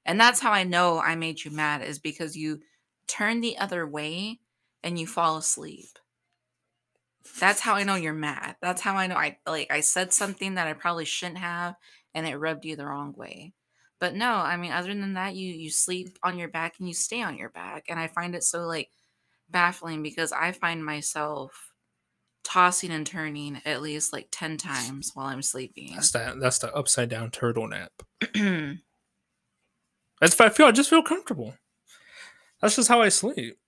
[0.07, 2.61] And that's how I know I made you mad is because you
[3.07, 4.41] turn the other way
[4.83, 5.99] and you fall asleep.
[7.39, 8.57] That's how I know you're mad.
[8.63, 11.77] That's how I know I like I said something that I probably shouldn't have
[12.15, 13.55] and it rubbed you the wrong way.
[14.01, 16.95] But no, I mean other than that you you sleep on your back and you
[16.95, 18.91] stay on your back and I find it so like
[19.49, 21.72] baffling because I find myself
[22.45, 25.93] tossing and turning at least like 10 times while I'm sleeping.
[25.95, 26.41] That's that.
[26.41, 27.93] That's the upside down turtle nap.
[30.21, 30.67] That's I feel.
[30.67, 31.55] I just feel comfortable.
[32.61, 33.59] That's just how I sleep.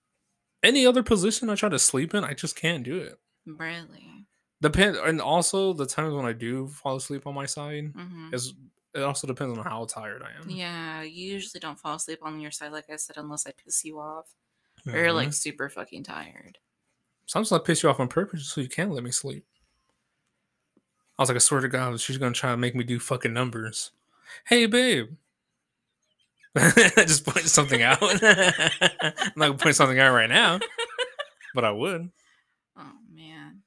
[0.63, 3.17] Any other position I try to sleep in, I just can't do it.
[3.45, 4.25] really?
[4.61, 8.53] Depend, and also the times when I do fall asleep on my side hmm is
[8.93, 10.49] it also depends on how tired I am.
[10.49, 13.83] Yeah, you usually don't fall asleep on your side, like I said, unless I piss
[13.83, 14.33] you off
[14.87, 14.95] or Mhm.
[14.95, 16.57] you're like super fucking tired.
[17.25, 19.45] Sometimes I piss you off on purpose so you can't let me sleep.
[21.17, 23.33] I was like, I swear to God, she's gonna try to make me do fucking
[23.33, 23.91] numbers.
[24.45, 25.09] Hey, babe.
[26.55, 27.99] Just point something out.
[28.01, 30.59] I'm not gonna point something out right now,
[31.53, 32.11] but I would.
[32.77, 33.61] Oh man.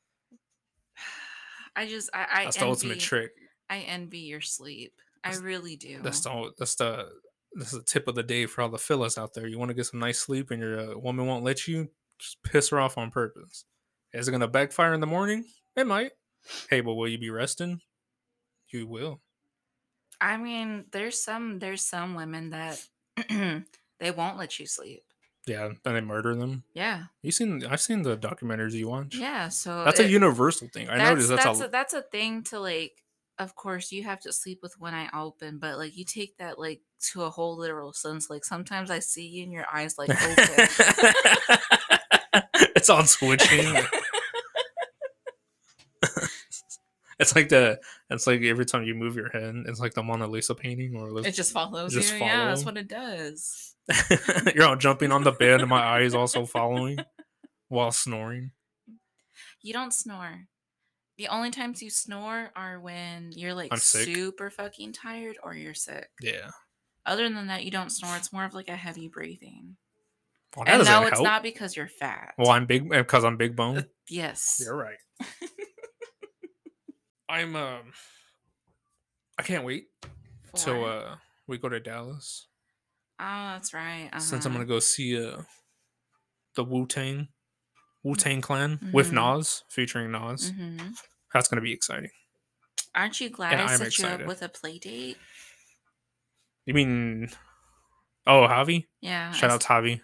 [1.77, 3.31] I just I, I That's envy, the ultimate trick.
[3.71, 4.93] I envy your sleep.
[5.25, 6.01] I really do.
[6.03, 7.09] That's the that's the
[7.55, 9.47] this is the tip of the day for all the fellas out there.
[9.47, 11.89] You want to get some nice sleep, and your uh, woman won't let you.
[12.19, 13.65] Just piss her off on purpose.
[14.13, 15.45] Is it gonna backfire in the morning?
[15.77, 16.13] It might.
[16.71, 17.81] Hey, but will you be resting?
[18.71, 19.21] You will.
[20.21, 22.83] I mean, there's some there's some women that
[24.01, 25.03] they won't let you sleep.
[25.47, 26.65] Yeah, then they murder them.
[26.75, 27.05] Yeah.
[27.23, 27.65] You seen?
[27.65, 29.15] I've seen the documentaries you watch.
[29.15, 29.49] Yeah.
[29.49, 30.91] So That's a universal thing.
[30.91, 33.03] I noticed that's, that's a, a, that's a thing to like
[33.39, 36.59] of course you have to sleep with one eye open, but like you take that
[36.59, 36.81] like
[37.13, 38.29] to a whole literal sense.
[38.29, 40.69] Like sometimes I see you and your eyes like open.
[42.55, 43.77] it's on switching.
[47.19, 47.81] it's like the.
[48.11, 51.27] It's like every time you move your head, it's like the Mona Lisa painting, or
[51.27, 52.21] it just follows Just you.
[52.21, 53.75] Yeah, that's what it does.
[54.55, 56.99] you're all jumping on the bed, and my eyes also following
[57.69, 58.53] while snoring.
[59.63, 60.47] You don't snore.
[61.17, 66.09] The only times you snore are when you're like super fucking tired or you're sick.
[66.23, 66.51] Yeah.
[67.05, 68.17] Other than that, you don't snore.
[68.17, 69.77] It's more of like a heavy breathing.
[70.59, 71.25] Well, that and doesn't no, it's help.
[71.25, 72.35] not because you're fat.
[72.37, 73.85] Well, I'm big because I'm big bone.
[74.09, 74.61] yes.
[74.61, 74.97] You're right.
[77.29, 77.93] I'm um.
[79.39, 79.85] I can't wait
[80.57, 81.17] till For- uh
[81.47, 82.49] we go to Dallas.
[83.21, 84.11] Oh, that's right.
[84.19, 84.65] Since I'm uh-huh.
[84.65, 85.43] gonna go see uh
[86.57, 87.29] the Wu Tang
[88.03, 89.37] Wu Tang Clan with Mhm.
[89.37, 90.51] Nas featuring Nas.
[90.51, 90.97] Mhm.
[91.33, 92.11] That's gonna be exciting.
[92.97, 94.27] Aren't you glad And I I'm set you up excited.
[94.27, 95.19] with a play date?
[96.67, 97.29] You mean?
[98.27, 98.87] Oh, Javi!
[99.01, 99.31] Yeah.
[99.31, 100.01] Shout I out to Javi.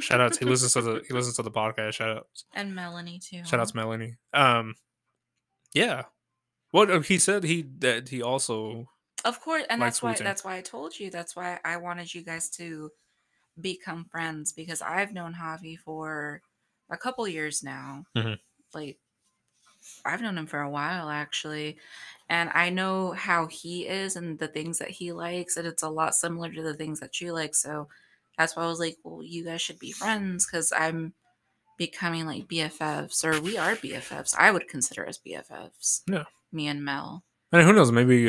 [0.00, 0.32] Shout out.
[0.34, 1.94] To, he listens to the he listens to the podcast.
[1.94, 2.26] Shout out.
[2.54, 3.44] and Melanie too.
[3.44, 4.16] Shout out to Melanie.
[4.32, 4.74] Um,
[5.74, 6.04] yeah.
[6.70, 8.88] What uh, he said he that he also
[9.24, 11.10] Of course, and that's why that's why I told you.
[11.10, 12.90] That's why I wanted you guys to
[13.60, 16.42] become friends because I've known Javi for
[16.90, 18.04] a couple years now.
[18.16, 18.38] Mhm.
[18.74, 18.98] Like
[20.04, 21.78] I've known him for a while actually,
[22.28, 25.88] and I know how he is and the things that he likes, and it's a
[25.88, 27.54] lot similar to the things that you like.
[27.54, 27.88] So
[28.38, 31.14] that's why I was like, well, you guys should be friends because I'm
[31.78, 34.34] becoming like BFFs, or we are BFFs.
[34.38, 36.02] I would consider us BFFs.
[36.08, 36.24] Yeah.
[36.52, 37.24] Me and Mel.
[37.52, 37.92] And who knows?
[37.92, 38.26] Maybe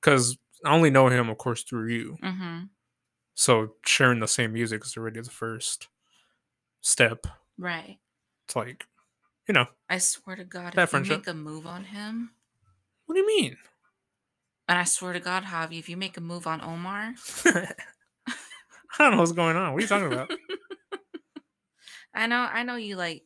[0.00, 2.18] because I only know him, of course, through you.
[2.22, 2.64] Mm-hmm.
[3.34, 5.88] So sharing the same music is already the first
[6.80, 7.26] step.
[7.56, 7.98] Right.
[8.46, 8.86] It's like,
[9.46, 12.30] you know, I swear to God, That if you make a move on him,
[13.06, 13.56] what do you mean?
[14.68, 17.14] and I swear to God, Javi, if you make a move on Omar,
[19.00, 19.72] I don't know what's going on.
[19.72, 20.30] What are you talking about?
[22.14, 23.22] I know, I know you like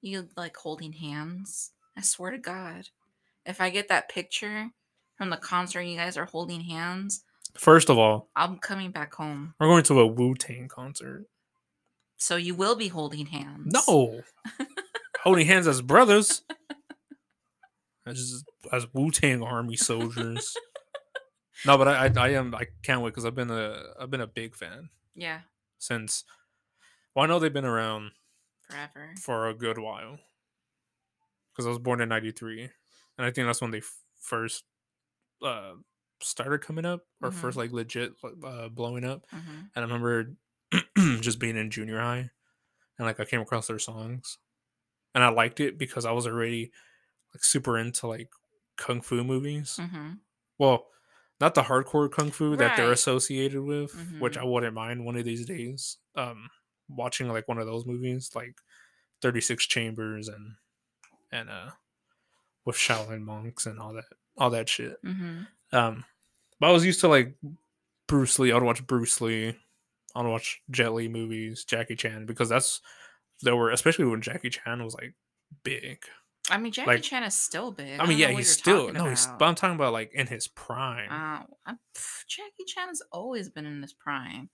[0.00, 1.72] you like holding hands.
[1.96, 2.88] I swear to God,
[3.44, 4.68] if I get that picture
[5.16, 7.24] from the concert, you guys are holding hands.
[7.56, 11.26] First of all, I'm coming back home, we're going to a Wu Tang concert.
[12.16, 13.72] so you will be holding hands.
[13.72, 14.20] No,
[15.24, 16.42] holding hands as brothers,
[18.06, 20.54] as as Wu Tang army soldiers.
[21.66, 24.20] no, but I, I I am I can't wait because I've been a I've been
[24.20, 25.42] a big fan Yeah,
[25.78, 26.24] since.
[27.14, 28.12] Well, I know they've been around
[28.62, 29.20] forever.
[29.20, 30.18] for a good while
[31.52, 34.64] because I was born in '93, and I think that's when they f- first
[35.42, 35.74] uh
[36.22, 37.32] started coming up or Mhm.
[37.32, 39.26] first like legit uh, blowing up.
[39.32, 40.36] hmm And I remember
[41.20, 42.30] just being in junior high
[42.98, 44.38] and like I came across their songs
[45.14, 46.72] and I liked it because I was already
[47.34, 48.30] like super into like
[48.76, 49.80] kung fu movies.
[49.80, 50.20] hmm
[50.58, 50.88] Well,
[51.40, 54.40] not the hardcore kung fu that they're associated with, which Mhm.
[54.40, 55.98] I wouldn't mind one of these days.
[56.14, 56.50] Um
[56.88, 58.60] watching like one of those movies like
[59.22, 60.56] 36 Chambers and
[61.30, 61.70] and uh
[62.64, 64.04] with Shaolin monks and all that
[64.36, 64.98] all that shit.
[65.02, 66.04] hmm Um,
[66.60, 67.34] but I was used to like
[68.06, 68.50] Bruce Lee.
[68.52, 69.54] I would watch Bruce Lee.
[70.14, 72.80] I would watch Jet Li movies, Jackie Chan, because that's
[73.42, 75.14] there were especially when Jackie Chan was like
[75.62, 76.02] big.
[76.50, 78.00] I mean, Jackie Like- Chan is still big.
[78.00, 79.26] I mean, don't yeah, he's still no, he's.
[79.38, 81.10] But I'm talking about like in his prime.
[81.66, 84.48] Uh, pff, Jackie Chan has always been in his prime.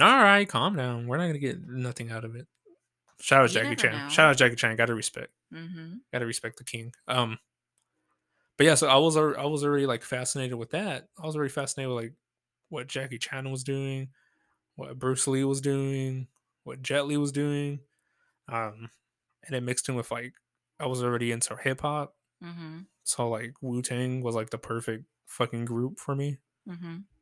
[0.00, 1.06] All right, calm down.
[1.06, 2.46] We're not gonna get nothing out of it.
[3.20, 3.92] Shout out You Jackie Chan.
[3.92, 4.08] know.
[4.08, 4.76] Shout out Jackie Chan.
[4.76, 5.28] Got to respect.
[5.52, 6.92] hmm Got to respect the king.
[7.06, 7.38] Um,
[8.56, 11.08] but yeah, so I was I was already like fascinated with that.
[11.22, 12.12] I was already fascinated with like
[12.70, 14.08] what Jackie Chan was doing,
[14.76, 16.28] what Bruce Lee was doing,
[16.64, 17.80] what Jet Li was doing,
[18.48, 18.88] um,
[19.46, 20.34] and it mixed in with like
[20.80, 25.04] I was already into hip hop, hmm so like Wu Tang was like the perfect
[25.26, 26.38] fucking group for me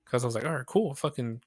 [0.05, 1.41] because I was like, all right, cool, fucking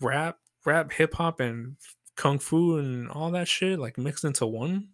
[0.00, 1.76] rap, rap, hip hop, and
[2.16, 4.88] kung fu and all that shit like mixed into one.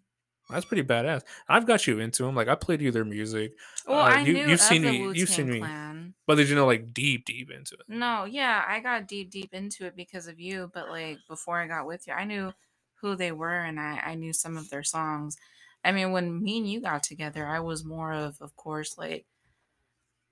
[0.49, 1.21] That's pretty badass.
[1.47, 2.35] I've got you into them.
[2.35, 3.53] Like I played you their music,
[3.87, 5.59] Well, Uh, I you- knew you've seen me- Wu you've seen me.
[5.59, 6.13] Clan.
[6.27, 7.87] but did you know like deep, deep into it?
[7.87, 10.69] No, yeah, I got deep, deep into it because of you.
[10.73, 12.53] But like before I got with you, I knew
[12.95, 15.37] who they were and I, I knew some of their songs.
[15.83, 19.25] I mean, when me and you got together, I was more of, of course, like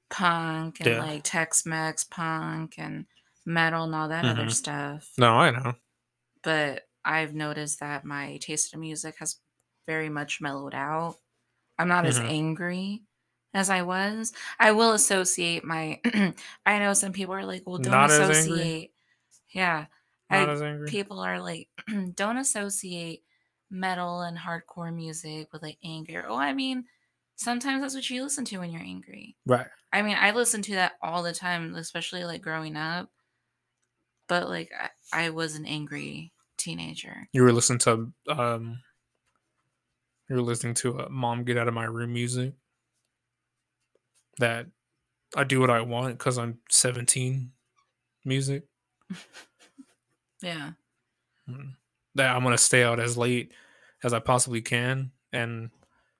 [0.09, 0.99] punk and Yeah.
[1.03, 3.05] like Tex-Mex punk and
[3.45, 4.51] metal and all that other Mhm.
[4.53, 5.11] stuff.
[5.17, 5.75] No, I know.
[6.43, 9.39] But I've noticed that my taste in music has
[9.87, 11.17] very much mellowed out.
[11.77, 12.29] I'm not as Mhm.
[12.29, 13.03] angry
[13.53, 14.33] as I was.
[14.59, 16.01] I will associate my.
[16.65, 18.93] I know some people are like, well, don't Not as associate.
[19.49, 19.87] Yeah,
[20.29, 20.89] Not I- as angry.
[20.89, 21.69] people are like,
[22.15, 23.23] don't associate
[23.69, 26.25] metal and hardcore music with like anger.
[26.27, 26.85] Oh, I mean,
[27.35, 29.35] sometimes that's what you listen to when you're angry.
[29.45, 29.67] Right.
[29.91, 33.09] I mean, I listen to that all the time, especially like growing up.
[34.27, 34.71] But like,
[35.11, 37.27] I, I was an angry teenager.
[37.33, 38.79] You were listening to um.
[40.29, 42.53] You were listening to uh, "Mom Get Out of My Room" music.
[44.37, 44.67] That
[45.35, 47.51] I do what I want because I'm 17.
[48.25, 48.63] Music
[50.41, 50.71] Yeah.
[51.49, 51.73] Mm.
[52.15, 53.53] That I'm gonna stay out as late
[54.03, 55.69] as I possibly can and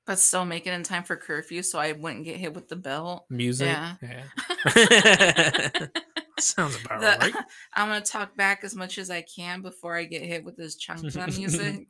[0.06, 2.75] But still make it in time for curfew so I wouldn't get hit with the
[2.75, 3.25] belt.
[3.30, 3.67] music.
[3.67, 3.95] Yeah.
[4.02, 5.88] Yeah.
[6.39, 7.34] Sounds about The- right.
[7.73, 10.75] I'm gonna talk back as much as I can before I get hit with this
[10.75, 11.88] chunk of music.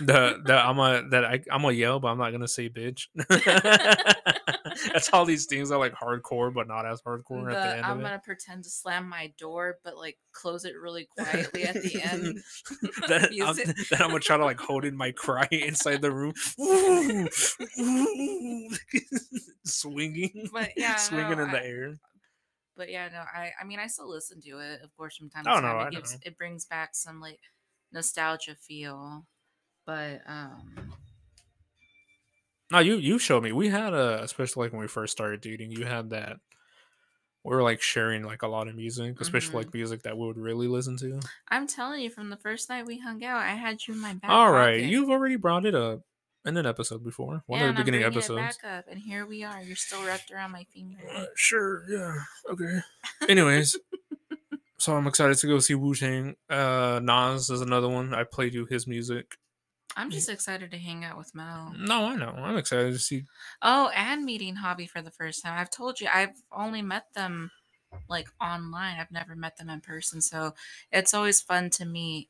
[0.00, 3.08] The the I'm a that I I'm gonna yell, but I'm not gonna say bitch.
[4.92, 7.84] That's all these things are like hardcore, but not as hardcore The- at the end
[7.86, 11.74] I'm of gonna pretend to slam my door, but like close it really quietly at
[11.82, 12.38] the end.
[13.10, 16.32] I'm, then I'm gonna try to like hold in my cry inside the room,
[19.64, 21.94] swinging, But yeah, swinging no, in the air.
[22.76, 25.44] But yeah, no, I I mean I still listen to it, of course, from time
[25.46, 25.76] Oh, to no, time.
[25.78, 27.40] I it gives it brings back some like
[27.92, 29.26] nostalgia feel.
[29.86, 30.92] But um
[32.70, 33.52] No, you you showed me.
[33.52, 35.72] We had a especially like when we first started dating.
[35.72, 36.38] You had that.
[37.42, 39.64] We were like sharing like a lot of music, especially Mhm.
[39.64, 41.20] like music that we would really listen to.
[41.48, 44.12] I'm telling you, from the first night we hung out, I had you in my
[44.12, 44.30] back.
[44.30, 44.90] All right, pocket.
[44.90, 46.02] you've already brought it up.
[46.46, 48.56] in an episode before, one yeah, of the I'm beginning bringing episodes.
[48.56, 49.60] it back up, and here we are.
[49.62, 50.96] You're still wrapped around my finger.
[51.14, 52.14] Uh, sure, yeah,
[52.50, 52.80] okay.
[53.28, 53.76] Anyways,
[54.78, 56.36] so I'm excited to go see Wu Tang.
[56.48, 58.14] Uh, Nas is another one.
[58.14, 59.36] I played you his music.
[60.00, 61.74] I'm just excited to hang out with Mel.
[61.78, 62.30] No, I know.
[62.30, 63.24] I'm excited to see.
[63.62, 65.58] Oh, and meeting Hobby for the first time.
[65.58, 67.50] I've told you I've only met them
[68.08, 68.98] like online.
[68.98, 70.20] I've never met them in person.
[70.22, 70.54] So
[70.92, 72.28] it's always fun to meet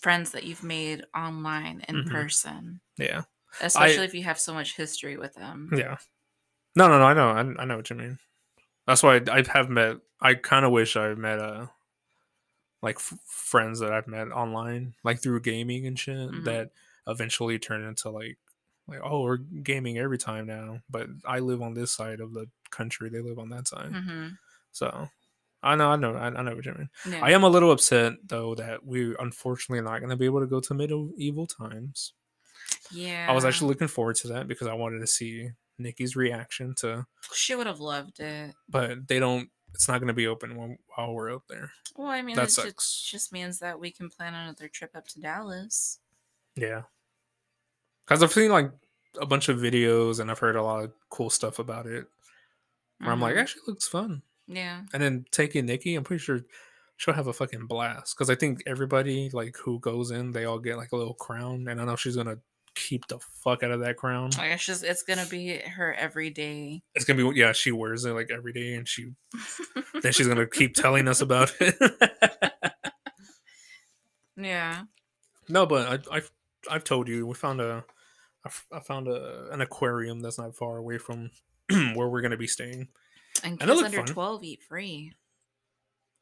[0.00, 2.10] friends that you've made online in Mhm.
[2.10, 3.22] person, Yeah,
[3.60, 5.70] especially if you have so much history with them.
[5.74, 5.96] yeah.
[6.76, 7.04] No, no, no.
[7.06, 7.28] I know.
[7.30, 8.18] I, I know what you mean.
[8.86, 9.96] That's why I, I have met.
[10.20, 11.66] I kind of wish I met uh
[12.82, 16.44] like f- friends that I've met online, like through gaming and shit, Mhm.
[16.44, 16.70] that
[17.06, 18.38] eventually turn into like
[18.88, 22.46] like oh we're gaming every time now, but I live on this side of the
[22.70, 24.28] country, they live on that side, hmm
[24.72, 25.08] so.
[25.62, 26.90] I know, I know, I, know what you mean.
[27.10, 27.24] Yeah.
[27.24, 30.46] I am a little upset though that we unfortunately not going to be able to
[30.46, 32.12] go to medieval times.
[32.92, 33.26] yeah.
[33.30, 37.06] I was actually looking forward to that because I wanted to see Nikki's reaction to,
[37.32, 38.54] She would have loved it.
[38.68, 39.48] but they don't.
[39.72, 41.72] It's not going to be open while, while we're out there.
[41.96, 45.08] Well, I mean, That it just, just means that we can plan another trip up
[45.08, 45.98] to Dallas.
[46.56, 46.82] Yeah,
[48.06, 48.70] because I've seen like
[49.20, 52.06] a bunch of videos and I've heard a lot of cool stuff about it.
[52.98, 53.40] Where I'm like, Mhm.
[53.42, 54.22] actually, it looks fun.
[54.46, 54.82] yeah.
[54.92, 56.40] And then taking Nikki, I'm pretty sure
[56.96, 58.14] she'll have a fucking blast.
[58.16, 61.66] Because I think everybody like who goes in, they all get like a little crown,
[61.68, 62.38] and I know she's gonna
[62.76, 64.30] keep the fuck out of that crown.
[64.38, 66.82] I guess just it's gonna be her everyday.
[66.94, 69.12] It's gonna be yeah, she wears it like every day, and she
[70.02, 71.76] then she's gonna keep telling us about it.
[74.36, 74.82] yeah.
[75.48, 76.30] no, but I, I've
[76.70, 77.84] I've told you we found a
[78.44, 81.30] I f- I found a an aquarium that's not far away from
[81.94, 82.88] where we're gonna be staying.
[83.42, 84.06] And And kids looked under fun.
[84.06, 85.12] 12 eat free.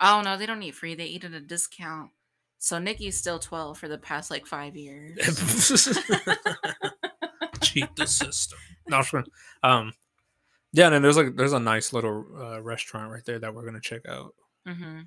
[0.01, 0.95] Oh, no, they don't eat free.
[0.97, 2.11] They eat at a discount.
[2.59, 5.19] So Nikki's still 12 for the past like five years.
[7.61, 8.59] Cheat the system.
[8.89, 9.31] No, I'm just kidding.
[9.63, 9.93] um,
[10.73, 13.65] yeah, and then there's like there's a nice little uh, restaurant right there that we're
[13.65, 14.35] gonna check out.
[14.67, 15.01] hmm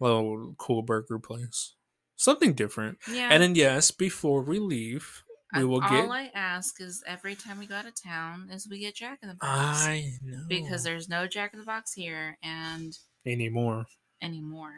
[0.00, 1.74] Little cool burger place,
[2.20, 2.98] something different.
[3.10, 3.28] Yeah.
[3.30, 5.22] And then yes, before we leave,
[5.56, 6.04] we will all get.
[6.04, 9.18] All I ask is every time we go out of town is we get Jack
[9.22, 9.84] in the Box.
[9.84, 13.86] I know Because there's no Jack in the Box here and anymore.
[14.22, 14.74] anymore.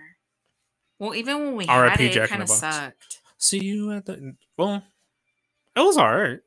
[0.99, 2.03] Well, even when we R.I.P.
[2.05, 3.19] had it, Jack it kind of sucked.
[3.39, 4.37] See you at the.
[4.57, 4.85] Well,
[5.77, 6.39] it was all right.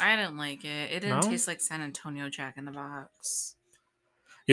[0.00, 0.90] I didn't like it.
[0.92, 1.30] It didn't No?
[1.30, 3.54] taste like San Antonio Jack in the Box.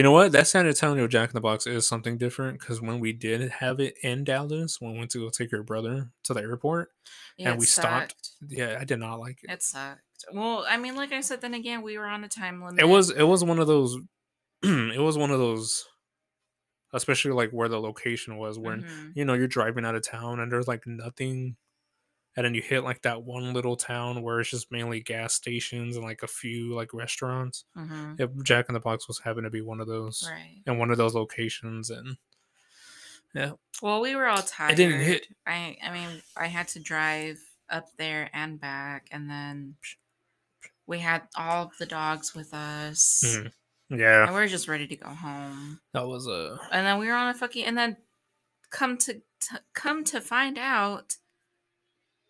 [0.00, 0.32] You know what?
[0.32, 3.80] That San Antonio Jack in the Box is something different because when we did have
[3.80, 6.88] it in Dallas, when we went to go take your brother to the airport,
[7.36, 8.30] Yeah, And we stopped.
[8.48, 9.50] yeah, I did not like it.
[9.50, 10.00] It sucked.
[10.32, 12.80] Well, I mean, like I said, then again, we were on a time limit.
[12.80, 13.98] It was it was one of those.
[14.62, 15.84] it was one of those,
[16.94, 19.12] especially like where the location was when Mhm.
[19.14, 21.56] you know you're driving out of town and there's like nothing,
[22.40, 25.94] and then you hit like that one little town where it's just mainly gas stations
[25.96, 27.64] and like a few like restaurants.
[27.76, 28.18] Mhm.
[28.18, 30.62] If Jack in the Box was having to be one of those Right.
[30.66, 32.16] and one of those locations, and
[33.34, 33.52] yeah.
[33.82, 34.72] Well, we were all tired.
[34.72, 35.26] I didn't hit.
[35.46, 39.76] I I mean, I had to drive up there and back, and then
[40.86, 43.52] we had all of the dogs with us, Mhm.
[43.90, 45.80] yeah, and we were just ready to go home.
[45.92, 46.58] that was a.
[46.72, 47.98] And then we were on a fucking, and then
[48.70, 51.16] come to, to come to find out,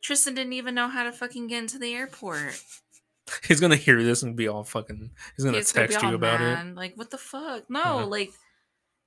[0.02, 2.62] Tristan didn't even know how to fucking get into the airport.
[3.46, 5.10] He's gonna hear this and be all fucking.
[5.36, 6.44] He's gonna He's gonna text you all about it.
[6.44, 7.68] mad, Like, what the fuck?
[7.70, 8.06] No, Uh-huh.
[8.06, 8.30] like,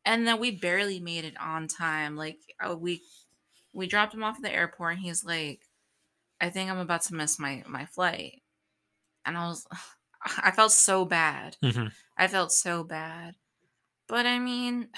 [0.06, 2.16] and then we barely made it on time.
[2.16, 3.02] Like, uh, we
[3.74, 5.62] we dropped him off at the airport, and he's like,
[6.40, 8.42] "I think I'm about to miss my my flight,"
[9.26, 9.66] and I was,
[10.38, 11.58] I felt so bad.
[11.64, 11.92] Mhm.
[12.18, 13.36] I felt so bad,
[14.08, 14.90] but I mean.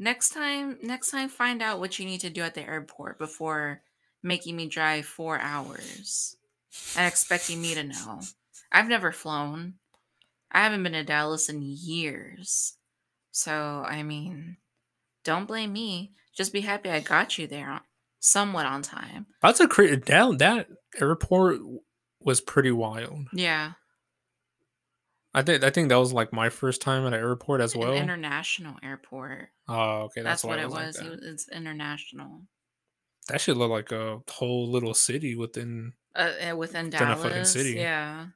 [0.00, 3.82] Next time, next time, find out what you need to do at the airport before
[4.22, 6.36] making me drive four hours
[6.96, 8.20] and expecting me to know.
[8.72, 9.74] I've never flown.
[10.50, 12.78] I haven't been to Dallas in years.
[13.30, 14.56] So, I mean,
[15.22, 16.12] don't blame me.
[16.34, 17.82] Just be happy I got you there
[18.20, 19.26] somewhat on time.
[19.42, 19.96] That's a crazy.
[19.96, 21.60] down that airport
[22.22, 23.26] was pretty wild.
[23.34, 23.72] Yeah.
[25.32, 27.80] I think I think that was like my first time at an airport as An
[27.80, 27.92] well.
[27.94, 29.50] international airport.
[29.68, 30.96] oh, okay, That's, that's, why what it was.
[30.96, 31.06] that.
[31.06, 31.20] It was.
[31.22, 32.42] It's international.
[33.28, 37.22] That should look like a whole little city within Uh, uh, within Within a Dallas.
[37.22, 37.72] fucking city.
[37.74, 38.26] Yeah.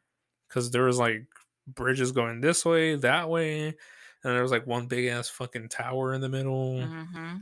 [0.49, 1.27] because there was like
[1.67, 3.75] bridges going this way, that way, and
[4.23, 6.81] there was like one big ass fucking tower in the middle.
[6.87, 7.37] hmm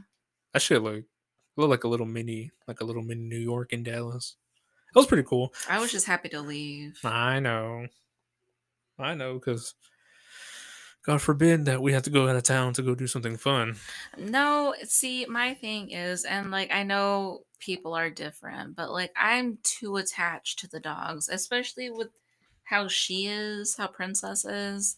[0.54, 1.04] That should look
[1.58, 4.36] look like a little mini, like a little mini New York in Dallas.
[4.94, 5.52] It was pretty cool.
[5.68, 6.98] I was just happy to leave.
[7.04, 7.86] I know,
[8.98, 9.74] I know, because
[11.04, 13.76] God forbid that we have to go out of town to go do something fun.
[14.16, 19.58] No, see, my thing is, and like I know people are different, but like I'm
[19.64, 22.08] too attached to the dogs, especially with
[22.64, 24.96] how she is, how Princess is.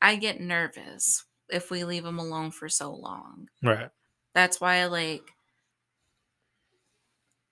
[0.00, 3.48] I get nervous if we leave them alone for so long.
[3.62, 3.88] Right.
[4.34, 5.22] That's why like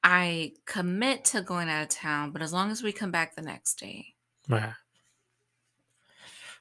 [0.03, 3.43] I commit to going out of town, but as long as we come back the
[3.43, 4.14] next day.
[4.49, 4.73] Right.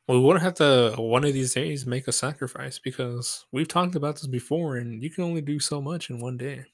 [0.08, 4.16] We would have to one of these days make a sacrifice because we've talked about
[4.16, 6.66] this before, and you can only do so much in one day.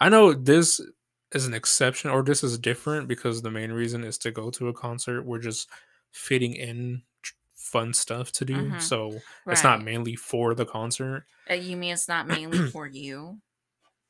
[0.00, 0.80] I know this
[1.32, 4.68] is an exception, or this is different because the main reason is to go to
[4.68, 5.22] a concert.
[5.22, 5.68] We're just
[6.10, 7.02] fitting in
[7.54, 8.82] fun stuff to do, Mhm.
[8.82, 11.26] so it's not mainly for the concert.
[11.48, 13.40] Uh, You mean it's not mainly for you?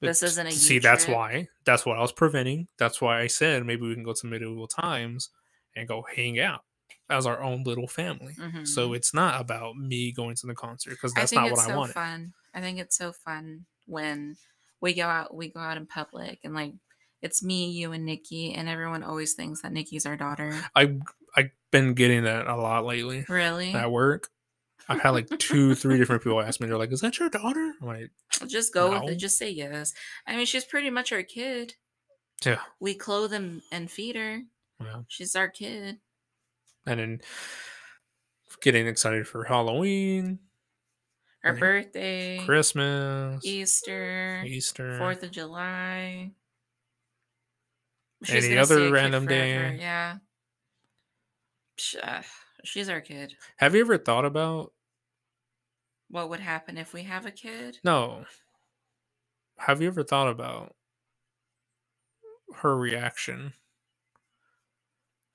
[0.01, 0.79] This isn't a see.
[0.81, 1.49] That's why.
[1.65, 2.67] That's what I was preventing.
[2.79, 5.29] That's why I said maybe we can go to medieval times
[5.77, 6.65] and go hang out
[7.13, 8.35] as our own little family.
[8.65, 8.97] So Mhm.
[8.97, 11.93] it's not about me going to the concert because that's not what I so wanted.
[11.93, 12.33] fun.
[12.55, 14.37] I think it's so fun when
[14.81, 16.73] we go out we go out in public and like
[17.21, 20.59] it's me, you, and Nikki, and everyone always thinks that Nikki's our daughter.
[20.75, 20.99] I
[21.37, 23.73] I've been getting that a lot lately Really?
[23.73, 24.29] at work.
[24.89, 26.67] I've had like two, three different people ask me.
[26.67, 28.11] They're like, "Is that your daughter?" I'm like,
[28.49, 29.17] Just go with it.
[29.17, 29.95] Just say yes.
[30.27, 31.77] I mean, she's pretty much our kid.
[32.45, 34.43] "Yeah." We clothe and, and feed her.
[34.81, 35.03] yeah.
[35.07, 36.01] She's our kid.
[36.87, 37.21] And then
[38.61, 40.39] getting excited for Halloween,
[41.43, 46.33] Her birthday, Christmas, Easter, Easter, Fourth of July.
[48.29, 49.77] Any gonna other stay a kid random day.
[49.79, 50.19] Yeah.
[52.03, 52.23] Uh,
[52.65, 53.35] She's our kid.
[53.57, 54.73] Have you ever thought about
[56.09, 57.79] What would happen if we have a kid?
[57.83, 58.25] no?
[59.57, 60.77] Have you ever thought about
[62.57, 63.55] her reaction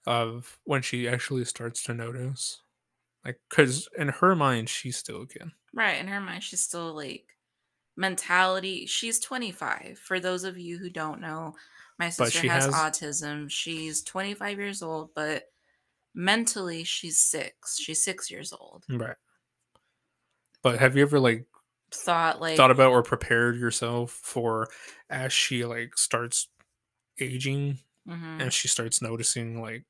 [0.08, 2.62] of when she actually starts to notice?
[3.26, 5.52] Like, because in her mind, she's still a kid.
[5.74, 6.00] Right.
[6.00, 7.26] In her mind, she's still like
[7.98, 8.86] mentality.
[8.86, 10.00] She's 25.
[10.00, 11.56] For those of you who don't know,
[12.00, 13.50] my sister has, has- autism.
[13.52, 15.52] She's 25 years old, but
[16.16, 17.78] mentally, she's six.
[17.80, 18.86] She's six years old.
[18.90, 19.18] Right.
[20.64, 21.46] But have you ever like
[21.92, 24.68] Thought like, thought about or prepared yourself for
[25.10, 26.50] as she like starts
[27.20, 28.42] aging Mhm.
[28.42, 29.86] and she starts noticing like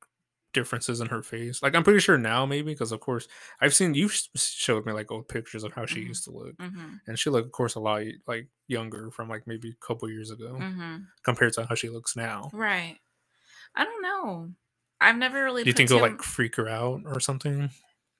[0.59, 1.61] differences in her face?
[1.63, 3.27] Like I'm pretty sure now maybe because of course
[3.61, 6.07] I've seen you sh- showed me like old pictures of how she Mhm.
[6.07, 6.99] used to look Mhm.
[7.07, 10.31] and she looked of course a lot like younger from like maybe a couple years
[10.31, 11.05] ago Mhm.
[11.23, 12.49] compared to how she looks now.
[12.53, 12.97] Right.
[13.75, 14.53] I don't know.
[14.99, 15.63] I've never really.
[15.63, 17.69] Do you think it'll like freak her out or something?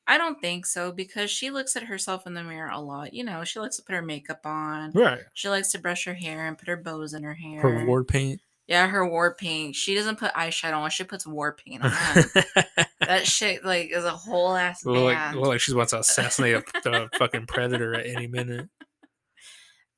[0.09, 3.13] I don't think so because she looks at herself in the mirror a lot.
[3.13, 4.91] You know, she likes to put her makeup on.
[4.93, 5.23] Right.
[5.33, 7.59] She likes to brush her hair and put her bows in her hair.
[7.61, 8.39] Her war paint.
[8.67, 9.75] Yeah, her war paint.
[9.75, 10.89] She doesn't put eyeshadow on.
[10.89, 11.91] She puts war paint on.
[12.99, 16.55] that shit like is a whole ass Look like, look like she's about to assassinate
[16.55, 18.67] a, the fucking predator at any minute.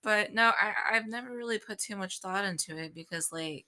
[0.03, 3.65] But no, I I've never really put too much thought into it because like,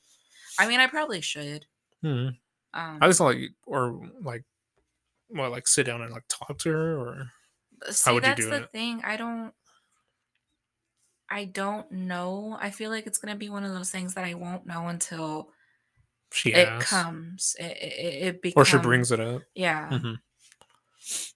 [0.60, 1.66] I mean, I probably should.
[2.02, 2.30] Hmm.
[2.74, 4.44] Um, I just like or like
[5.30, 7.32] well, like sit down and like talk to her or
[7.90, 8.72] see, would you that's do the it?
[8.72, 9.02] thing.
[9.04, 9.52] I don't.
[11.32, 12.58] I don't know.
[12.60, 15.50] I feel like it's gonna be one of those things that I won't know until
[16.34, 17.56] she it asks comes.
[17.60, 19.42] It it, it or she brings it up.
[19.56, 19.90] Yeah.
[19.90, 20.18] Mhm.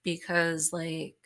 [0.04, 1.16] because like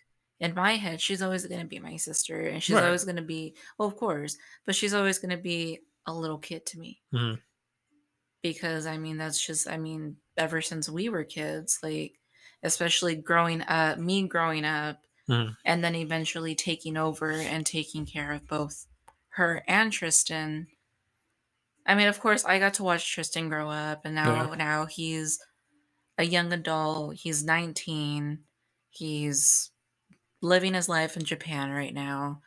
[0.41, 2.85] in my head she's always going to be my sister and she's Right.
[2.87, 6.39] always going to be well of course but she's always going to be a little
[6.39, 7.39] kid to me Mhm.
[8.43, 12.15] because i mean that's just i mean ever since we were kids like
[12.63, 15.57] especially growing up me growing up Mhm.
[15.65, 18.87] and then eventually taking over and taking care of both
[19.31, 20.69] her and tristan.
[21.87, 24.55] I mean of course i got to watch tristan grow up and now Yeah.
[24.55, 25.39] now he's
[26.19, 27.17] a young adult.
[27.17, 28.45] He's 19
[28.91, 29.71] he's
[30.43, 32.43] living his life in japan right now.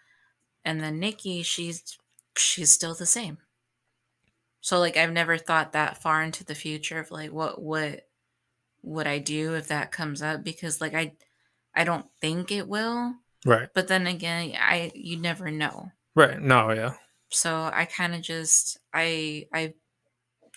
[0.65, 1.97] And then nikki she's
[2.37, 3.39] she's still the same.
[4.61, 8.07] So like i've never thought that far into the future of like what what
[8.83, 11.15] would i do if that comes up because like i
[11.75, 13.15] i don't think it will
[13.45, 13.69] Right.
[13.73, 16.39] but then again i you never know Right.
[16.39, 16.93] No, yeah.
[17.29, 19.73] so i kind of just i i've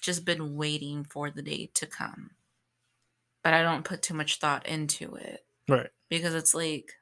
[0.03, 2.31] just been waiting for the day to come
[3.43, 5.91] but i don't put too much thought into it Right.
[6.11, 6.93] because it's like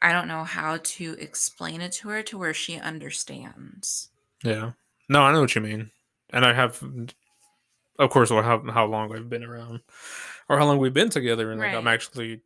[0.00, 4.10] I don't know how to explain it to her to where she understands.
[4.44, 4.72] Yeah.
[5.08, 5.90] No, I know what you mean.
[6.32, 6.80] And I have
[7.98, 9.80] of course how how long I've been around
[10.48, 12.42] or how long we've been together and like I'm actually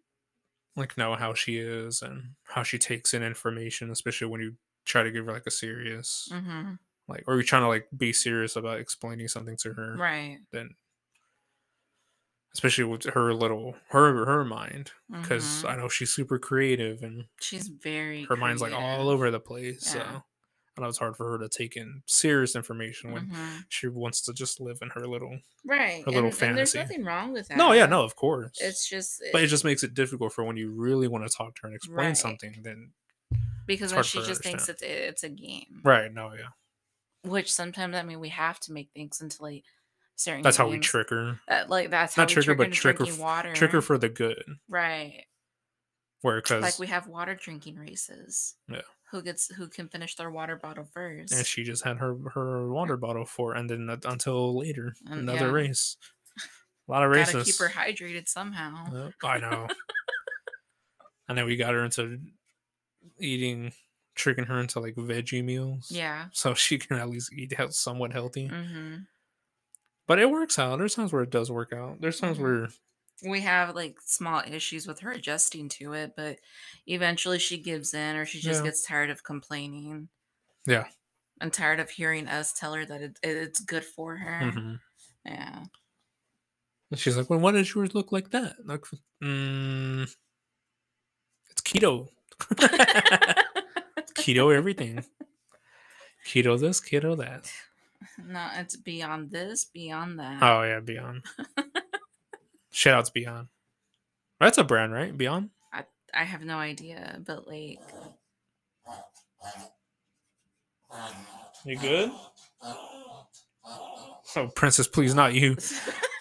[0.76, 5.03] like know how she is and how she takes in information, especially when you try
[5.03, 6.74] to give her like a serious hmm
[7.09, 9.96] like or you're trying to like be serious about explaining something to her.
[9.98, 10.40] Right.
[10.53, 10.70] then
[12.55, 15.70] especially with her little her her mind because Mhm.
[15.70, 19.94] i know she's super creative and She's very her mind's like all over the place
[19.94, 20.12] Yeah.
[20.12, 20.24] so
[20.76, 23.64] I know it's hard for her to take in serious information when Mhm.
[23.68, 25.38] she wants to just live in her little.
[25.66, 26.02] Right.
[26.06, 27.58] a little and, and there's nothing wrong with that.
[27.58, 28.56] No, yeah, no, of course.
[28.60, 31.54] It's just but it just makes it difficult for when you really want to talk
[31.56, 32.16] to her and explain Right.
[32.16, 32.60] something.
[32.62, 32.92] Then
[33.66, 35.82] because she her just thinks it's it's a game.
[35.84, 36.48] right, no, yeah,
[37.30, 39.64] Which sometimes I mean we have to make things into like
[40.16, 40.42] certain.
[40.42, 40.86] that's how we games.
[40.86, 41.38] trick her.
[41.48, 43.52] Uh, like that's Not how trick we her, but trick her water.
[43.52, 44.42] Trick her for the good.
[44.70, 45.26] right.
[46.22, 48.54] Where because Like we have water drinking races.
[48.68, 48.82] Yeah.
[49.12, 51.32] Who gets who can finish their water bottle first?
[51.32, 55.46] and she just had her her water bottle for, and then until later And another
[55.46, 55.52] yeah.
[55.52, 55.96] race.
[56.88, 57.32] A lot of races.
[57.34, 58.84] Gotta keep her hydrated somehow.
[58.92, 59.68] Yep, I know.
[61.28, 62.18] and then we got her into
[63.20, 63.72] eating,
[64.14, 65.88] tricking her into like veggie meals.
[65.90, 66.26] Yeah.
[66.32, 68.46] So she can at least eat somewhat healthy.
[68.48, 68.96] hmm
[70.06, 70.78] But it works out.
[70.78, 72.00] There's times where it does work out.
[72.00, 72.42] There's times Mhm.
[72.42, 72.68] where
[73.24, 76.38] We have like small issues with her adjusting to it, but
[76.86, 78.64] eventually she gives in or she just Yeah.
[78.64, 80.08] gets tired of complaining.
[80.66, 80.86] Yeah.
[81.40, 84.40] And tired of hearing us tell her that it, it's good for her.
[84.52, 84.78] Mhm.
[85.24, 85.64] Yeah.
[86.90, 88.82] And she's like, "Well, why does yours look like that?" Like,
[89.22, 90.02] mm,
[91.50, 92.08] it's keto.
[94.14, 95.04] keto everything.
[96.26, 97.50] Keto this, keto that.
[98.18, 100.42] no, it's beyond this, beyond that.
[100.42, 101.24] Oh yeah, Beyond.
[102.72, 103.48] Shout outs Beyond.
[104.40, 105.16] That's a brand, right?
[105.16, 105.50] Beyond.
[106.14, 107.80] I have no idea, but like
[111.64, 112.10] You good?
[114.34, 115.56] Oh, princess, please, not you,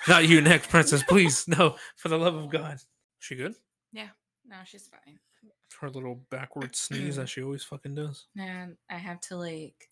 [0.07, 2.77] not you next, princess, please, no, for the love of God.
[3.19, 3.55] She good?
[3.91, 4.09] Yeah.
[4.47, 5.19] No, she's fine.
[5.79, 8.27] Her little backward sneeze that she always fucking does.
[8.37, 9.89] And I have to like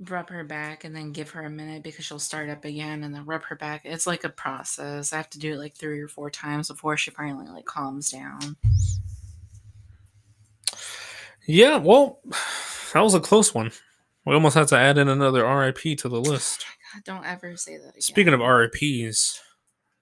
[0.00, 3.14] rub her back and then give her a minute because she'll start up again and
[3.14, 3.82] then rub her back.
[3.84, 5.12] It's like a process.
[5.12, 8.10] I have to do it like three or four times before she finally like calms
[8.10, 8.56] down.
[11.46, 12.20] Yeah, well,
[12.92, 13.72] that was a close one.
[14.24, 16.66] We almost had to add in another RIP to the list.
[16.92, 18.00] God, don't ever say that again.
[18.00, 19.40] Speaking of RIPs,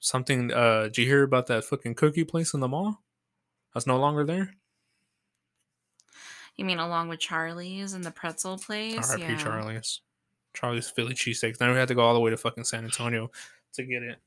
[0.01, 3.03] something uh did you hear about that fucking cookie place in the mall?
[3.73, 4.55] That's no longer there?
[6.57, 9.11] You mean along with Charlie's and the pretzel place?
[9.13, 9.37] RIP yeah.
[9.37, 10.01] Charlie's.
[10.53, 11.59] Charlie's Philly cheesesteaks.
[11.59, 13.31] Then we had to go all the way to fucking San Antonio
[13.75, 14.19] to get it.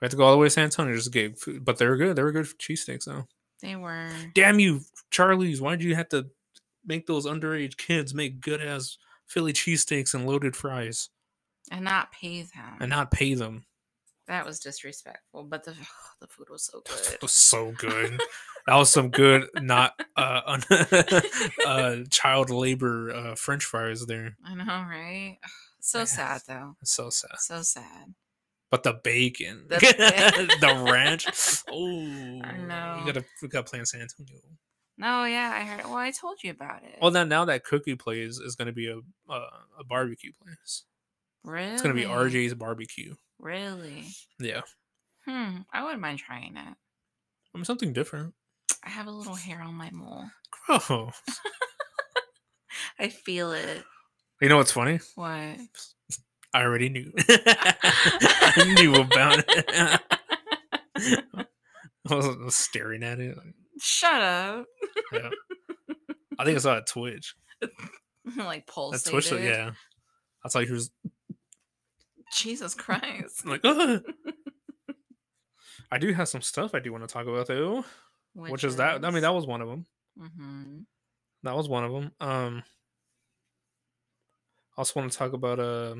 [0.00, 1.64] We had to go all the way to San Antonio just to get food.
[1.64, 2.14] But they were good.
[2.16, 3.26] They were good cheesesteaks though.
[3.60, 4.08] They were.
[4.34, 4.80] Damn you,
[5.10, 5.60] Charlie's.
[5.60, 6.26] Why'd you have to
[6.86, 11.08] make those underage kids make good ass Philly cheesesteaks and loaded fries
[11.70, 12.76] And not pay them.
[12.80, 13.64] and not pay them?
[14.26, 15.44] That was disrespectful.
[15.44, 15.74] But the
[16.20, 17.22] the food was so It good.
[17.22, 18.20] was so good.
[18.66, 20.62] that was some good, not uh, un-
[21.66, 24.36] uh child labor uh French fries there.
[24.44, 25.38] I know, right?
[25.80, 26.04] So Yeah.
[26.04, 26.76] sad though.
[26.84, 27.38] So sad.
[27.38, 28.14] So sad.
[28.70, 31.26] But the bacon, The- the ranch.
[31.70, 32.96] Oh, know.
[33.00, 34.40] You gotta we gotta play in San Antonio.
[34.98, 35.84] No, yeah, I heard.
[35.86, 36.98] Well, I told you about it.
[37.00, 38.98] Well, then now that cookie place is gonna be a
[39.30, 39.46] uh,
[39.78, 40.84] a barbecue place.
[41.44, 41.72] really?
[41.72, 43.14] It's gonna be RJ's barbecue.
[43.42, 44.06] Really?
[44.38, 44.62] Yeah,
[45.26, 45.58] Hmm.
[45.72, 46.74] I wouldn't mind trying it.
[47.54, 48.32] I mean something different.
[48.84, 50.24] I have a little hair on my mole.
[50.68, 51.10] Oh,
[52.98, 53.82] I feel it.
[54.40, 55.00] you know what's funny?
[55.16, 55.58] What?
[56.54, 57.12] I already knew.
[57.28, 60.00] I knew about it.
[62.08, 63.36] I was, staring at it.
[63.80, 64.66] Shut up.
[65.12, 65.30] Yeah.
[66.38, 67.34] I think I saw it Twitch.
[68.36, 69.02] like That.
[69.08, 69.70] Twitch, yeah.
[70.44, 70.90] I saw he was
[72.42, 73.46] Jesus Christ.
[73.46, 73.98] like, "Ah."
[75.90, 77.84] I do have some stuff I do want to talk about though,
[78.34, 79.04] which, is that.
[79.04, 79.86] I mean, that was one of them.
[80.18, 80.78] hmm
[81.42, 82.12] That was one of them.
[82.20, 82.62] Um,
[84.76, 85.96] I also want to talk about uh,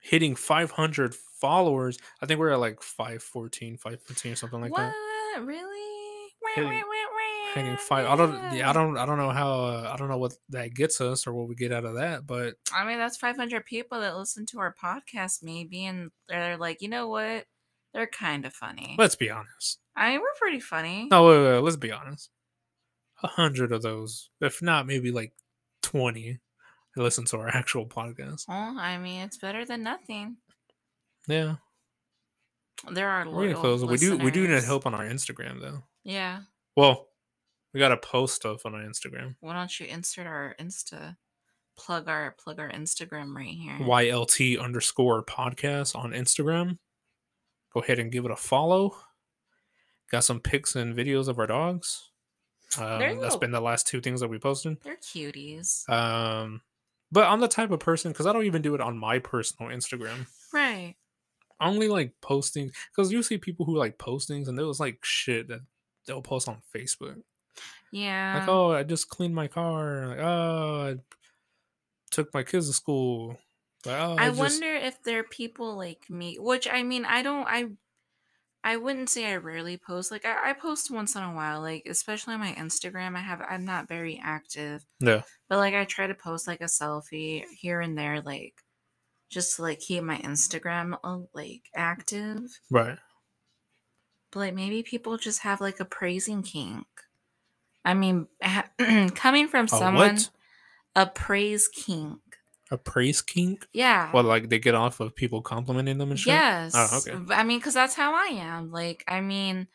[0.00, 1.98] hitting 500 followers.
[2.20, 4.78] I think we're at like 514, 515 or something like what?
[4.82, 5.42] that.
[5.44, 6.30] Really?
[6.54, 7.11] Hitting- Wah, wah, wah,
[7.56, 8.06] Wah, five.
[8.06, 8.54] I don't.
[8.54, 8.96] Yeah, I don't.
[8.96, 9.50] I don't know how.
[9.64, 12.26] Uh, I don't know what that gets us or what we get out of that.
[12.26, 16.82] But I mean, that's 500 people that listen to our podcast, maybe, and they're like,
[16.82, 17.44] you know what?
[17.94, 18.96] They're kind of funny.
[18.98, 19.78] let's be honest.
[19.94, 21.08] I mean, we're pretty funny.
[21.10, 22.30] No, wait, wait, wait, let's be honest.
[23.22, 25.32] A hundred of those, if not maybe like
[25.82, 26.40] twenty,
[26.96, 28.48] listen to our actual podcast.
[28.48, 30.38] Well, I mean, it's better than nothing.
[31.28, 31.56] Yeah,
[32.90, 33.84] There are we're close.
[33.84, 34.16] We do.
[34.16, 35.84] We do need help on our Instagram though.
[36.02, 36.40] Yeah.
[36.76, 37.08] Well,
[37.72, 39.36] we gotta post stuff on our Instagram.
[39.40, 41.16] Why don't you insert our Insta?
[41.76, 43.78] Plug our plug our Instagram right here.
[43.80, 46.78] YLT underscore podcast on Instagram.
[47.72, 48.96] Go ahead and give it a follow.
[50.10, 52.10] Got some pics and videos of our dogs.
[52.78, 54.76] Um, that's little- been the last two things that we posted.
[54.82, 55.88] They're cuties.
[55.88, 56.60] Um,
[57.10, 59.70] but I'm the type of person because I don't even do it on my personal
[59.72, 60.26] Instagram.
[60.52, 60.94] right.
[61.60, 64.98] I only like posting because you see people who like postings and there was like
[65.04, 65.60] shit that
[66.06, 67.22] they'll post on Facebook.
[67.90, 68.38] Yeah.
[68.40, 70.06] Like, oh, I just cleaned my car.
[70.08, 70.96] Like, oh, I
[72.10, 73.38] took my kids to school.
[73.84, 77.22] Like, oh, I just- wonder if there are people like me, which I mean, I
[77.22, 77.66] don't, I,
[78.64, 80.12] I wouldn't say I rarely post.
[80.12, 83.16] Like I, I post once in a while, like especially on my Instagram.
[83.16, 85.22] I have, I'm not very active, Yeah.
[85.48, 88.54] but like I try to post like a selfie here and there, like
[89.30, 92.38] just to like keep my Instagram uh, like active.
[92.70, 92.98] Right.
[94.30, 96.86] But like maybe people just have like a praising kink.
[97.84, 98.26] I mean,
[99.14, 100.30] coming from A someone, what?
[100.94, 102.20] a praise kink.
[102.70, 103.66] A praise kink?
[103.72, 104.10] Yeah.
[104.12, 106.28] Well, like they get off of people complimenting them and shit.
[106.28, 106.72] Yes.
[106.74, 107.34] Oh, okay.
[107.34, 108.70] I mean, because that's how I am.
[108.70, 109.68] Like, I mean,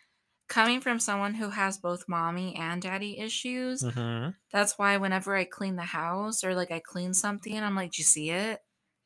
[0.47, 5.43] coming from someone who has both mommy and daddy issues, hmm that's why whenever I
[5.43, 8.61] clean the house or like I clean something, I'm like, do you see it?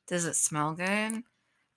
[0.08, 1.24] Does it smell good?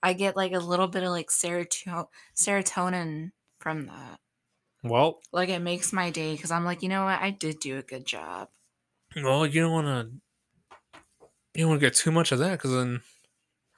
[0.02, 4.20] I get like a little bit of like serotonin from that.
[4.84, 7.20] Well, Like, it makes my day because I'm like, you know what?
[7.20, 8.48] I did do a good job.
[9.16, 11.00] well, you don't want to.
[11.54, 13.00] You don't want to get too much of that because then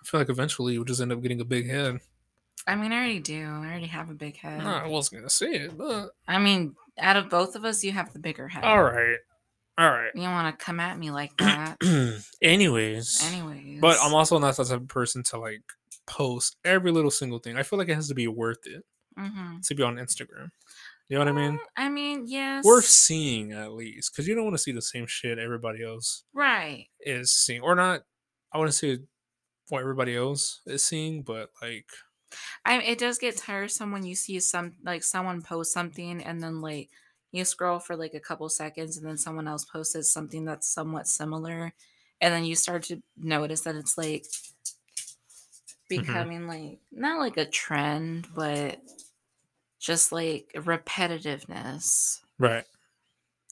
[0.02, 2.00] I feel like eventually you just end up getting a big head.
[2.66, 3.44] I mean, I already do.
[3.44, 4.64] I already have a big head.
[4.64, 7.92] No, I wasn't gonna say it, but I mean, out of both of us, you
[7.92, 8.64] have the bigger head.
[8.64, 9.18] all right,
[9.78, 10.10] all right.
[10.14, 11.76] You don't want to come at me like that.
[12.42, 13.80] Anyways, Anyways.
[13.80, 15.62] but I'm also not the type of person to like
[16.06, 17.56] post every little single thing.
[17.58, 18.84] I feel like it has to be worth it
[19.18, 19.66] Mhm.
[19.66, 20.50] to be on Instagram.
[21.08, 21.58] You know what I mean?
[21.58, 22.64] Mm, I mean, yes.
[22.64, 26.24] Worth seeing at least, because you don't want to see the same shit everybody else
[26.32, 26.88] Right.
[27.00, 28.02] is seeing, or not.
[28.52, 28.98] I want to see
[29.68, 31.86] what everybody else is seeing, but like,
[32.64, 36.60] I it does get tiresome when you see some like someone post something and then
[36.60, 36.90] like
[37.32, 41.06] you scroll for like a couple seconds and then someone else posted something that's somewhat
[41.06, 41.72] similar
[42.20, 44.24] and then you start to notice that it's like
[45.88, 48.80] becoming like not like a trend but
[49.86, 52.20] just like repetitiveness.
[52.38, 52.64] right?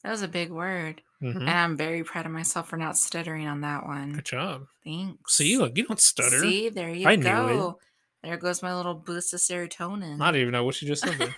[0.03, 1.01] That was a big word.
[1.20, 4.12] hmm And I'm very proud of myself for not stuttering on that one.
[4.12, 4.66] Good job.
[4.85, 5.35] Thanks.
[5.37, 6.41] See, look, you don't stutter.
[6.41, 7.24] See, there you I knew it.
[7.57, 7.78] go.
[8.22, 10.20] There goes my little boost of serotonin.
[10.20, 11.16] I don't even know what you just said.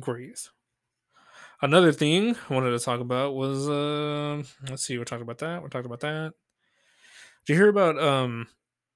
[0.00, 0.48] Great.
[1.60, 5.62] Another thing I wanted to talk about was uh let's see, we talked about that.
[5.62, 6.32] We talked about that.
[7.46, 8.46] Did you hear about um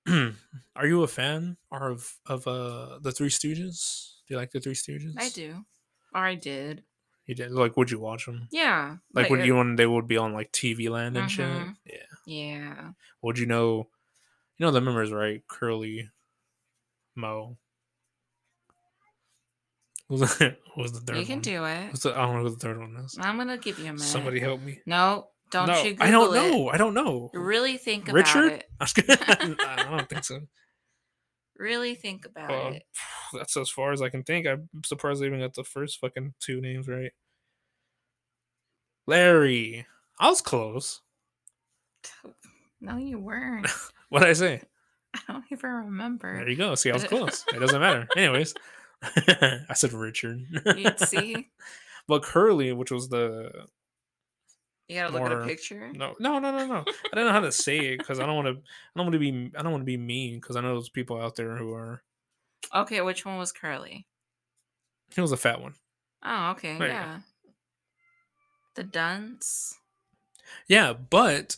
[0.77, 4.15] are you a fan or of of uh the Three Stooges?
[4.27, 5.15] Do you like the Three Stooges?
[5.19, 5.65] I do.
[6.15, 6.85] Or I did.
[7.27, 8.49] You did like would you watch them?
[8.51, 8.97] Yeah.
[9.15, 11.47] Like when it- you when they would be on like TV land and shit?
[11.47, 11.77] Mhm.
[11.87, 11.97] Yeah.
[12.27, 12.91] Yeah.
[13.23, 13.89] Would you know
[14.59, 15.43] you know the members, right?
[15.49, 16.11] Curly,
[17.17, 17.57] Moe.
[20.09, 21.43] Who's the, who's the third you can one?
[21.43, 21.91] do it.
[21.91, 23.17] Who's the, I don't know who the third one is.
[23.21, 24.01] I'm gonna give you a minute.
[24.03, 24.81] Somebody help me.
[24.85, 26.51] No, don't no, you Google I don't it.
[26.51, 26.69] know.
[26.71, 27.31] I don't know.
[27.35, 28.53] Really think about Richard?
[28.53, 28.69] it.
[28.81, 28.87] I
[29.87, 30.41] I don't think so.
[31.59, 32.83] Really think about Well, it.
[33.33, 34.47] that's as far as I can think.
[34.47, 37.13] I'm surprised I even got the first fucking two names right.
[39.07, 39.87] Larry.
[40.19, 41.01] I was close.
[42.85, 43.69] No, you weren't.
[44.09, 44.61] What did I say?
[45.15, 46.35] I don't even remember.
[46.39, 46.75] There you go.
[46.75, 47.45] See, I was close.
[47.55, 48.09] It doesn't matter.
[48.17, 48.55] Anyways,
[49.05, 50.45] I said Richard.
[50.77, 51.49] You'd see.
[52.09, 53.67] But Curly, which was the
[54.89, 55.91] You gotta look at a picture.
[55.95, 56.85] no, no, no, no, no.
[57.13, 58.53] I don't know how to say it because I don't want to.
[58.63, 59.51] I don't want to be.
[59.57, 62.03] I don't want to be mean because I know there's people out there who are.
[62.75, 64.07] Okay, which one was curly?
[65.15, 65.75] He was a fat one.
[66.25, 67.21] Oh, okay, There yeah.
[68.75, 69.79] The dunce.
[70.67, 71.57] Yeah, but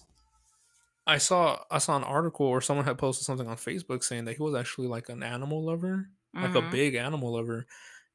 [1.07, 4.37] I saw I saw an article or someone had posted something on Facebook saying that
[4.37, 6.71] he was actually like an animal lover, like a Mhm.
[6.71, 7.67] big animal lover,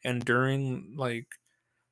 [0.03, 1.27] and during like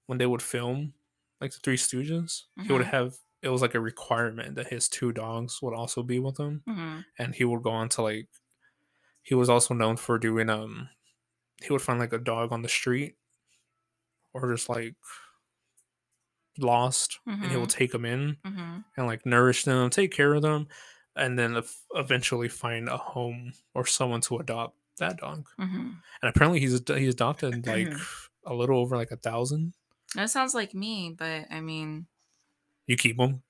[0.08, 0.94] when they would film
[1.42, 2.88] like the Three Stooges, he would Mhm.
[2.88, 6.66] have it was like a requirement that his two dogs would also be with him,
[6.68, 7.06] Mhm.
[7.20, 8.30] and he would go on to like
[9.24, 10.90] he was also known for doing um
[11.64, 13.18] he would find like a dog on the street
[14.34, 14.96] or just like
[16.58, 17.68] lost and he will Mhm.
[17.68, 18.86] take them in Mhm.
[18.98, 20.68] and like nourish them, take care of them,
[21.16, 21.62] and then
[21.96, 25.48] eventually find a home or someone to adopt that dog.
[25.60, 26.04] Mhm.
[26.22, 27.94] And apparently he's he's adopted like
[28.46, 29.76] a little over like a thousand.
[30.16, 32.08] That sounds like me, but I mean,
[32.88, 33.44] You keep them.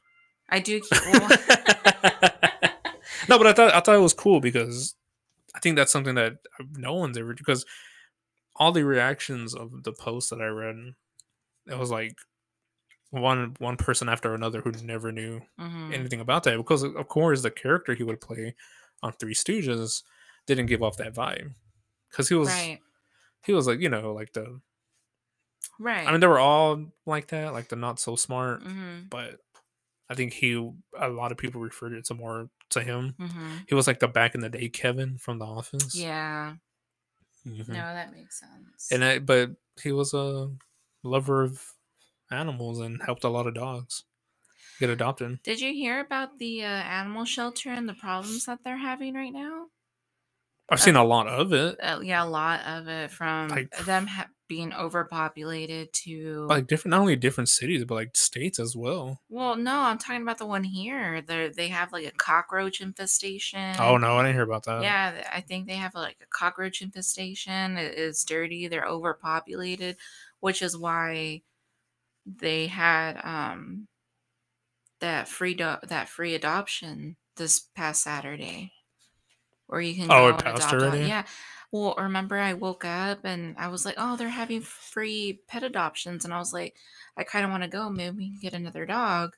[0.49, 0.99] I do keep.
[3.29, 4.95] Well, no, but I thought I thought it was cool because
[5.55, 6.37] I think that's something that
[6.73, 7.65] no one's ever because
[8.55, 10.93] all the reactions of the posts that I read,
[11.67, 12.15] it was like
[13.11, 15.93] one one person after another who never knew mhm.
[15.93, 18.55] anything about that because of course the character he would play
[19.01, 20.03] on Three Stooges
[20.45, 21.51] didn't give off that vibe
[22.09, 22.79] because he was right,
[23.45, 24.59] he was like you know like the
[25.79, 26.07] right.
[26.07, 29.39] I mean they were all like that like the not so smart hmm but
[30.09, 30.53] I think he
[30.99, 34.07] a lot of people referred it to more to him hmm he was like the
[34.07, 36.55] back in the day Kevin from The Office Yeah.
[37.45, 37.69] Mhm.
[37.69, 38.87] No, that makes sense.
[38.91, 39.51] and I, but
[39.81, 40.49] he was a
[41.03, 41.61] lover of
[42.29, 44.03] animals and helped a lot of dogs
[44.81, 45.41] get adopted.
[45.43, 49.31] Did you hear about the uh, animal shelter and the problems that they're having right
[49.31, 49.67] now?
[50.69, 51.77] I've seen a lot of it.
[51.81, 56.45] Uh, yeah, a lot of it from Like- them ha- being overpopulated to.
[56.49, 59.21] Like different, not only different cities, but like states as well.
[59.29, 61.21] well, no, I'm talking about the one here.
[61.21, 63.75] They they have like a cockroach infestation.
[63.79, 64.81] Oh no, I didn't hear about that.
[64.83, 67.77] Yeah, I think they have like a cockroach infestation.
[67.77, 68.67] It is dirty.
[68.67, 69.97] They're overpopulated,
[70.39, 71.41] which is why
[72.25, 73.87] they had um
[74.99, 78.73] that free do- that free adoption this past Saturday,
[79.67, 81.05] where you can Oh, go it passed already?
[81.07, 81.23] Yeah.
[81.71, 86.25] Well, remember I woke up and I was like, "Oh, they're having free pet adoptions,"
[86.25, 86.77] and I was like,
[87.17, 87.89] "I kind of want to go.
[87.89, 89.35] Maybe we can get another dog."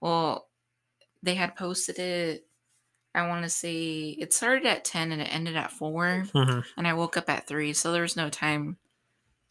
[0.00, 0.48] Well,
[1.22, 2.48] they had posted it.
[3.14, 6.64] I want to say it started at ten and it ended at four, Mhm.
[6.76, 8.78] and I woke up at three, so there was no time.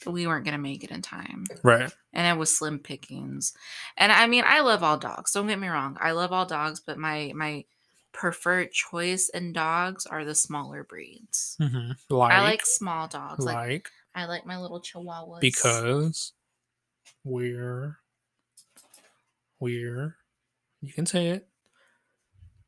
[0.06, 1.92] We weren't gonna make it in time Right.
[2.14, 3.54] and it was slim pickings.
[3.98, 5.32] And I mean, I love all dogs.
[5.34, 5.98] Don't get me wrong.
[6.02, 7.66] I love all dogs, but my my
[8.18, 11.55] preferred choice in dogs are the smaller breeds.
[11.61, 13.45] hmm Like, I like small dogs.
[13.45, 15.39] like, Like I like my little chihuahuas.
[15.39, 16.34] because
[17.24, 17.97] we're
[19.59, 20.15] we're
[20.82, 21.47] you can say it.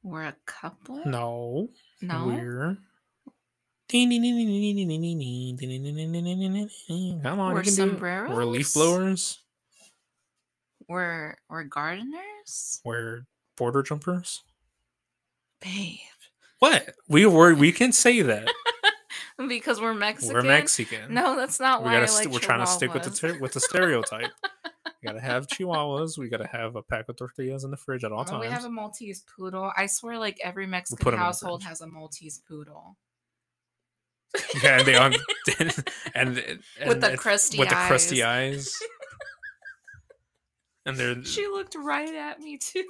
[0.03, 1.01] we're a couple.
[1.05, 1.69] No,
[2.01, 2.27] no.
[2.27, 2.77] we're.
[3.91, 4.11] Come
[7.39, 8.29] on, We're you can do it.
[8.29, 9.39] We're leaf blowers.
[10.87, 13.25] We're we're gardeners, We're
[13.57, 14.43] border jumpers.
[15.61, 15.97] Babe.
[16.59, 17.53] What we were?
[17.53, 18.51] We can say that
[19.47, 20.33] because we're Mexican.
[20.35, 21.13] we're Mexican.
[21.13, 22.03] No, that's not we why gotta.
[22.03, 24.31] I st- like we're trying to stick with the ter- with the stereotype.
[25.01, 26.17] we gotta have chihuahuas.
[26.17, 28.41] We gotta have a pack of tortillas in the fridge at all Oh, times.
[28.41, 29.71] we have a Maltese poodle.
[29.77, 32.97] I swear, like every Mexican Mexican 'em in household has a Maltese poodle
[34.63, 35.13] yeah, and they on
[35.57, 35.83] and,
[36.13, 36.43] and,
[36.87, 37.83] with the crusty with eyes.
[37.83, 38.75] the crusty eyes.
[40.85, 42.83] and they're She looked right at me too.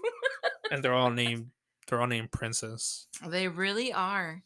[0.72, 1.52] and they're all named
[1.90, 3.08] they're all named princess.
[3.28, 4.44] they really are.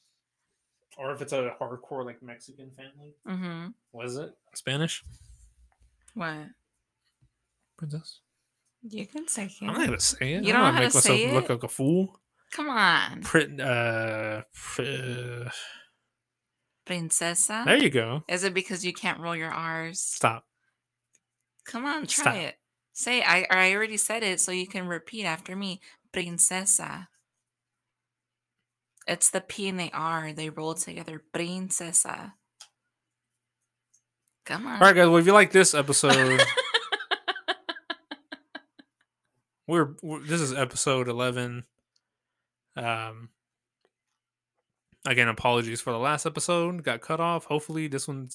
[0.98, 3.68] Or if it's a hardcore like Mexican family, Mm-hmm.
[3.91, 4.32] what is it?
[4.54, 5.04] Spanish
[6.14, 6.38] What?
[7.78, 8.20] princess.
[8.84, 9.54] You can say it.
[9.62, 10.44] I'm not gonna say it.
[10.44, 12.20] You I'm don't not know how make to myself say look like a fool.
[12.52, 15.48] Come on, Prin- uh, pr-
[16.86, 17.64] princesa.
[17.66, 18.24] there you go.
[18.28, 20.00] Is it because you can't roll your R's?
[20.00, 20.46] Stop.
[21.66, 22.36] Come on, try Stop.
[22.36, 22.56] it.
[22.94, 23.24] Say.
[23.24, 25.82] I I already said it, so you can repeat after me.
[26.12, 27.08] Princesa.
[29.08, 30.34] It's the P and the R.
[30.34, 31.22] They roll together.
[31.34, 32.34] Princesa.
[34.45, 34.74] Come on.
[34.74, 35.08] All right, guys.
[35.08, 36.41] Well, if you like this episode,
[39.68, 41.64] we're, we're this is episode eleven.
[42.76, 43.30] Um.
[45.06, 46.82] Again, apologies for the last episode.
[46.84, 47.45] Got cut off.
[47.45, 48.30] Hopefully, this one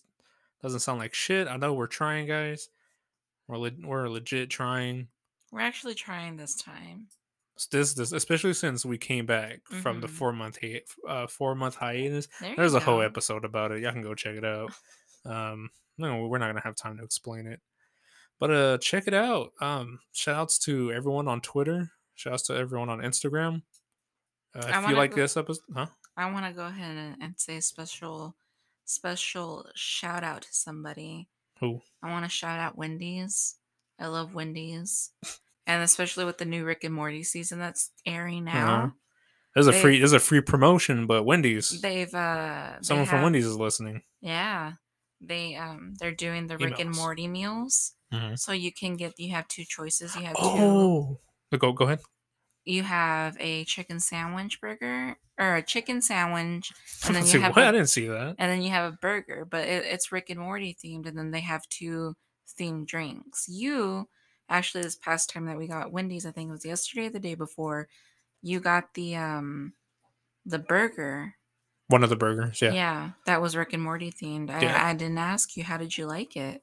[0.62, 1.48] doesn't sound like shit.
[1.48, 2.68] I know we're trying, guys.
[3.46, 5.08] We're le- we're legit trying.
[5.50, 7.06] We're actually trying this time.
[7.66, 10.10] This this especially since we came back from the Mhm.
[10.10, 12.28] four month hi- uh, four month hiatus.
[12.40, 13.80] There There's a whole episode about it.
[13.82, 14.70] Y'all can go check it out.
[15.24, 17.60] Um, no, we're not gonna have time to explain it,
[18.38, 19.52] but uh, check it out.
[19.60, 21.90] Um, shout outs to everyone on Twitter.
[22.14, 23.62] Shout outs to everyone on Instagram.
[24.54, 25.86] Uh, if you like go- this episode, huh?
[26.16, 28.36] I want to go ahead and, and say a special,
[28.84, 31.28] special shout out to somebody.
[31.60, 31.82] Who?
[32.02, 33.56] I want to shout out Wendy's.
[33.98, 35.10] I love Wendy's,
[35.68, 38.74] and especially with the new Rick and Morty season that's airing now.
[38.76, 38.88] Uh-huh.
[39.54, 41.80] There's a free there's a free promotion, but Wendy's.
[41.80, 44.02] They've uh, they someone from Wendy's is listening.
[44.20, 44.72] Yeah,
[45.20, 48.38] they um, they're doing the Rick and Morty meals, Mhm.
[48.38, 50.14] so you can get you have two choices.
[50.16, 50.42] You have two.
[50.44, 51.20] Oh,
[51.56, 52.00] go go ahead.
[52.64, 56.70] You have a chicken sandwich burger or a chicken sandwich,
[57.06, 57.64] and then you have what?
[57.64, 58.36] a I didn't see that.
[58.38, 61.30] and then you have a burger, but it, it's Rick and Morty themed, and then
[61.32, 62.14] they have two
[62.60, 63.46] themed drinks.
[63.48, 64.08] You
[64.48, 67.20] actually this past time that we got Wendy's, I think it was yesterday or the
[67.20, 67.88] day before,
[68.42, 69.72] you got the um
[70.46, 71.34] the burger.
[71.88, 72.60] One of the burgers.
[72.60, 74.50] Yeah, Yeah, that was Rick and Morty themed.
[74.50, 74.86] I, Yeah.
[74.86, 76.62] I didn't ask you how did you like it?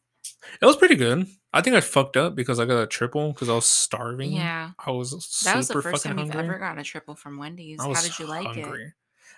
[0.62, 1.28] it was pretty good.
[1.54, 4.34] I think I fucked up because I got a triple because I was starving.
[4.34, 7.38] Yeah, I was super that was the first time you've ever gotten a triple from
[7.38, 7.82] Wendy's.
[7.82, 8.92] How did you like it?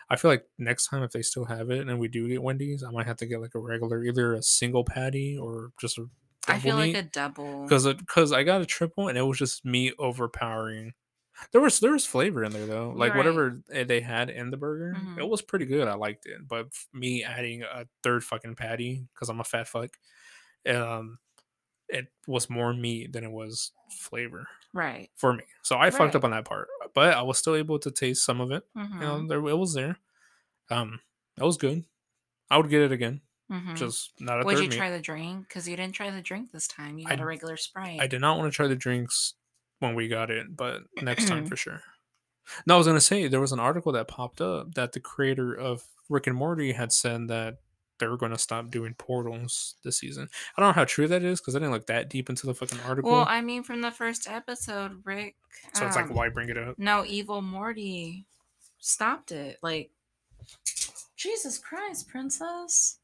[0.09, 2.81] I feel like next time if they still have it and we do get Wendy's,
[2.83, 6.05] I might have to get like a regular, either a single patty or just a.
[6.47, 7.63] I feel double like a double.
[7.63, 10.93] because because I got a triple and it was just me overpowering.
[11.51, 13.17] There was there was flavor in there though, like right.
[13.17, 15.19] whatever eh, they had in the burger, Mhm.
[15.19, 15.87] it was pretty good.
[15.87, 19.97] I liked it, but me adding a third fucking patty because I'm a fat fuck,
[20.67, 21.19] um,
[21.89, 25.09] it was more meat than it was flavor right.
[25.15, 25.43] for me.
[25.63, 28.41] So I fucked up on that part, but I was still able to taste some
[28.41, 28.63] of it.
[28.75, 29.97] hmm You know, there it was there.
[30.69, 31.01] Um,
[31.37, 31.85] that was good.
[32.49, 34.75] I would get it again, hmm just not a Would you meat.
[34.77, 35.47] try the drink?
[35.47, 36.97] Because you didn't try the drink this time.
[36.99, 38.01] You I got d- a regular Sprite.
[38.01, 39.33] I did not want to try the drinks
[39.79, 41.81] when we got it, but next time for sure.
[42.65, 45.53] No, I was gonna say there was an article that popped up that the creator
[45.53, 47.57] of Rick and Morty had said that
[47.99, 50.29] they were going to stop doing portals this season.
[50.55, 52.53] I don't know how true that is because I didn't look that deep into the
[52.53, 53.11] fucking article.
[53.11, 55.35] Well, I mean, from the first episode, Rick.
[55.73, 56.77] so it's like, um, why bring it up?
[56.77, 58.27] No, Evil Morty
[58.77, 59.57] stopped it.
[59.63, 59.89] Like,
[61.15, 62.99] Jesus Christ, Princess.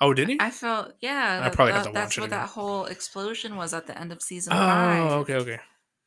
[0.00, 0.36] Oh, did he?
[0.40, 1.38] I felt, yeah.
[1.40, 2.40] I that- probably have that- to that's watch it what again.
[2.40, 5.10] that whole explosion was at the end of season oh, five.
[5.22, 5.58] okay, okay.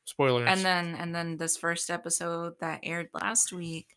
[0.05, 0.47] Spoilers.
[0.49, 3.95] And then, and then this first episode that aired last week,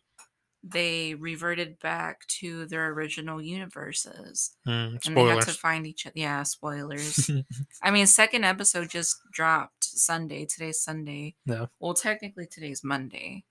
[0.63, 6.13] they reverted back to their original universes, Mm, and they had to find each other.
[6.15, 7.29] Yeah, spoilers.
[7.83, 10.45] I mean, second episode just dropped Sunday.
[10.45, 11.35] Today's Sunday.
[11.45, 11.65] Yeah.
[11.79, 13.43] Well, technically today's Monday,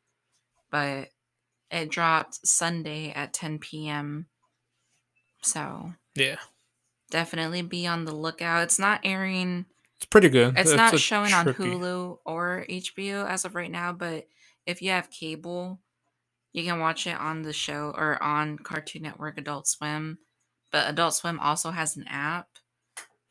[0.70, 1.08] but
[1.70, 4.26] it dropped Sunday at 10 p.m.
[5.42, 6.36] So yeah,
[7.10, 8.62] definitely be on the lookout.
[8.64, 9.66] It's not airing.
[9.96, 10.58] it's pretty good.
[10.58, 13.92] It's not a showing on Hulu or HBO as of right now.
[13.92, 14.26] But
[14.66, 15.80] if you have cable,
[16.52, 20.18] you can watch it on the show or on Cartoon Network, Adult Swim.
[20.70, 22.48] But Adult Swim also has an app.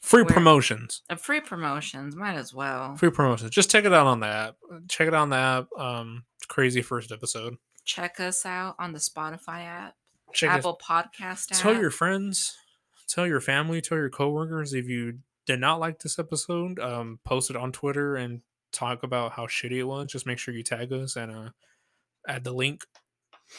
[0.01, 1.01] Free where- promotions.
[1.09, 2.95] A free promotions, might as well.
[2.95, 3.51] Free promotions.
[3.51, 4.55] Just check it out on the app.
[4.89, 5.67] Check it out on the app.
[5.77, 7.57] Um, crazy first episode.
[7.85, 9.95] check us out on the Spotify app,
[10.33, 11.57] Check us Apple Podcast app.
[11.59, 12.55] tell your friends,
[13.11, 17.49] tell your family, tell your coworkers if you did not like this episode, um, post
[17.49, 18.41] it on Twitter and
[18.71, 20.11] talk about how shitty it was.
[20.11, 21.49] Just make sure you tag us and uh,
[22.27, 22.85] add the link.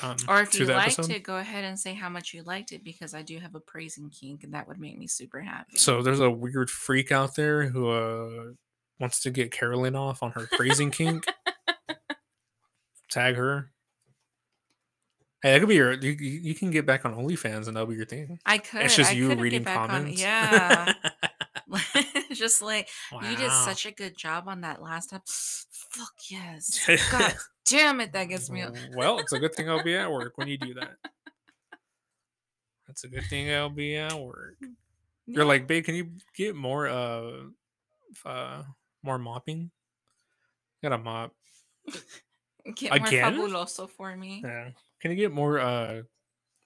[0.03, 1.15] Um, or if you liked episode.
[1.15, 3.61] it, go ahead and say how much you liked it because I do have a
[3.61, 5.77] praising kink and that would make me super happy.
[5.77, 8.53] So there's a weird freak out there who uh,
[8.99, 11.27] wants to get Karolyn off on her praising kink.
[13.11, 13.72] Tag her.
[15.43, 15.93] Hey, that could be your.
[15.93, 18.39] You, you can get back on OnlyFans and that'll be your thing.
[18.47, 18.83] I could.
[18.83, 20.21] it's just I you reading back on- comments.
[20.21, 20.93] yeah.
[22.33, 22.89] just like
[23.23, 25.23] you did such a good job on that last time.
[25.27, 26.79] Fuck yes.
[27.11, 27.35] God
[27.67, 28.65] damn it, that gets me.
[28.95, 30.97] well, it's a good thing I'll be at work when you do that.
[32.87, 34.57] That's a good thing I'll be at work.
[35.27, 37.33] You're like, babe, can you get more uh
[38.25, 38.63] uh
[39.03, 39.71] more mopping?
[40.83, 41.33] Got a mop.
[42.75, 43.35] get more again?
[43.35, 44.43] fabuloso for me.
[44.45, 44.71] Yeah.
[45.03, 46.03] Can you get more uh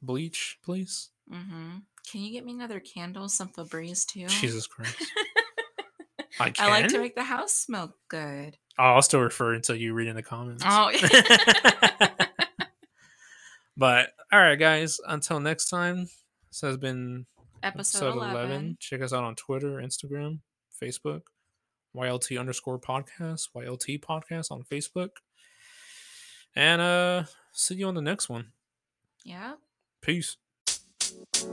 [0.02, 1.08] bleach, please?
[1.28, 1.78] hmm
[2.08, 4.28] Can you get me another candle, some Febreze too?
[4.28, 4.94] Jesus Christ.
[6.38, 8.58] I I like to make the house smell good.
[8.78, 10.62] Oh, I'll still refer until you read in the comments.
[10.66, 10.92] Oh,
[13.76, 15.00] but all right, guys.
[15.06, 16.06] Until next time,
[16.50, 17.24] this has been
[17.62, 18.76] episode, 11.
[18.80, 20.40] Check us out on Twitter, Instagram,
[20.82, 21.22] Facebook,
[21.96, 25.10] YLT underscore podcast, YLT podcast on Facebook.
[26.56, 28.52] And uh see you on the next one.
[29.24, 29.56] Yeah.
[30.00, 30.38] Peace.
[31.38, 31.52] You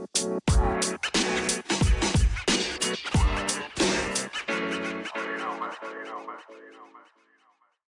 [5.60, 5.72] man.
[5.82, 6.40] You know, man.
[6.48, 7.04] You know, man.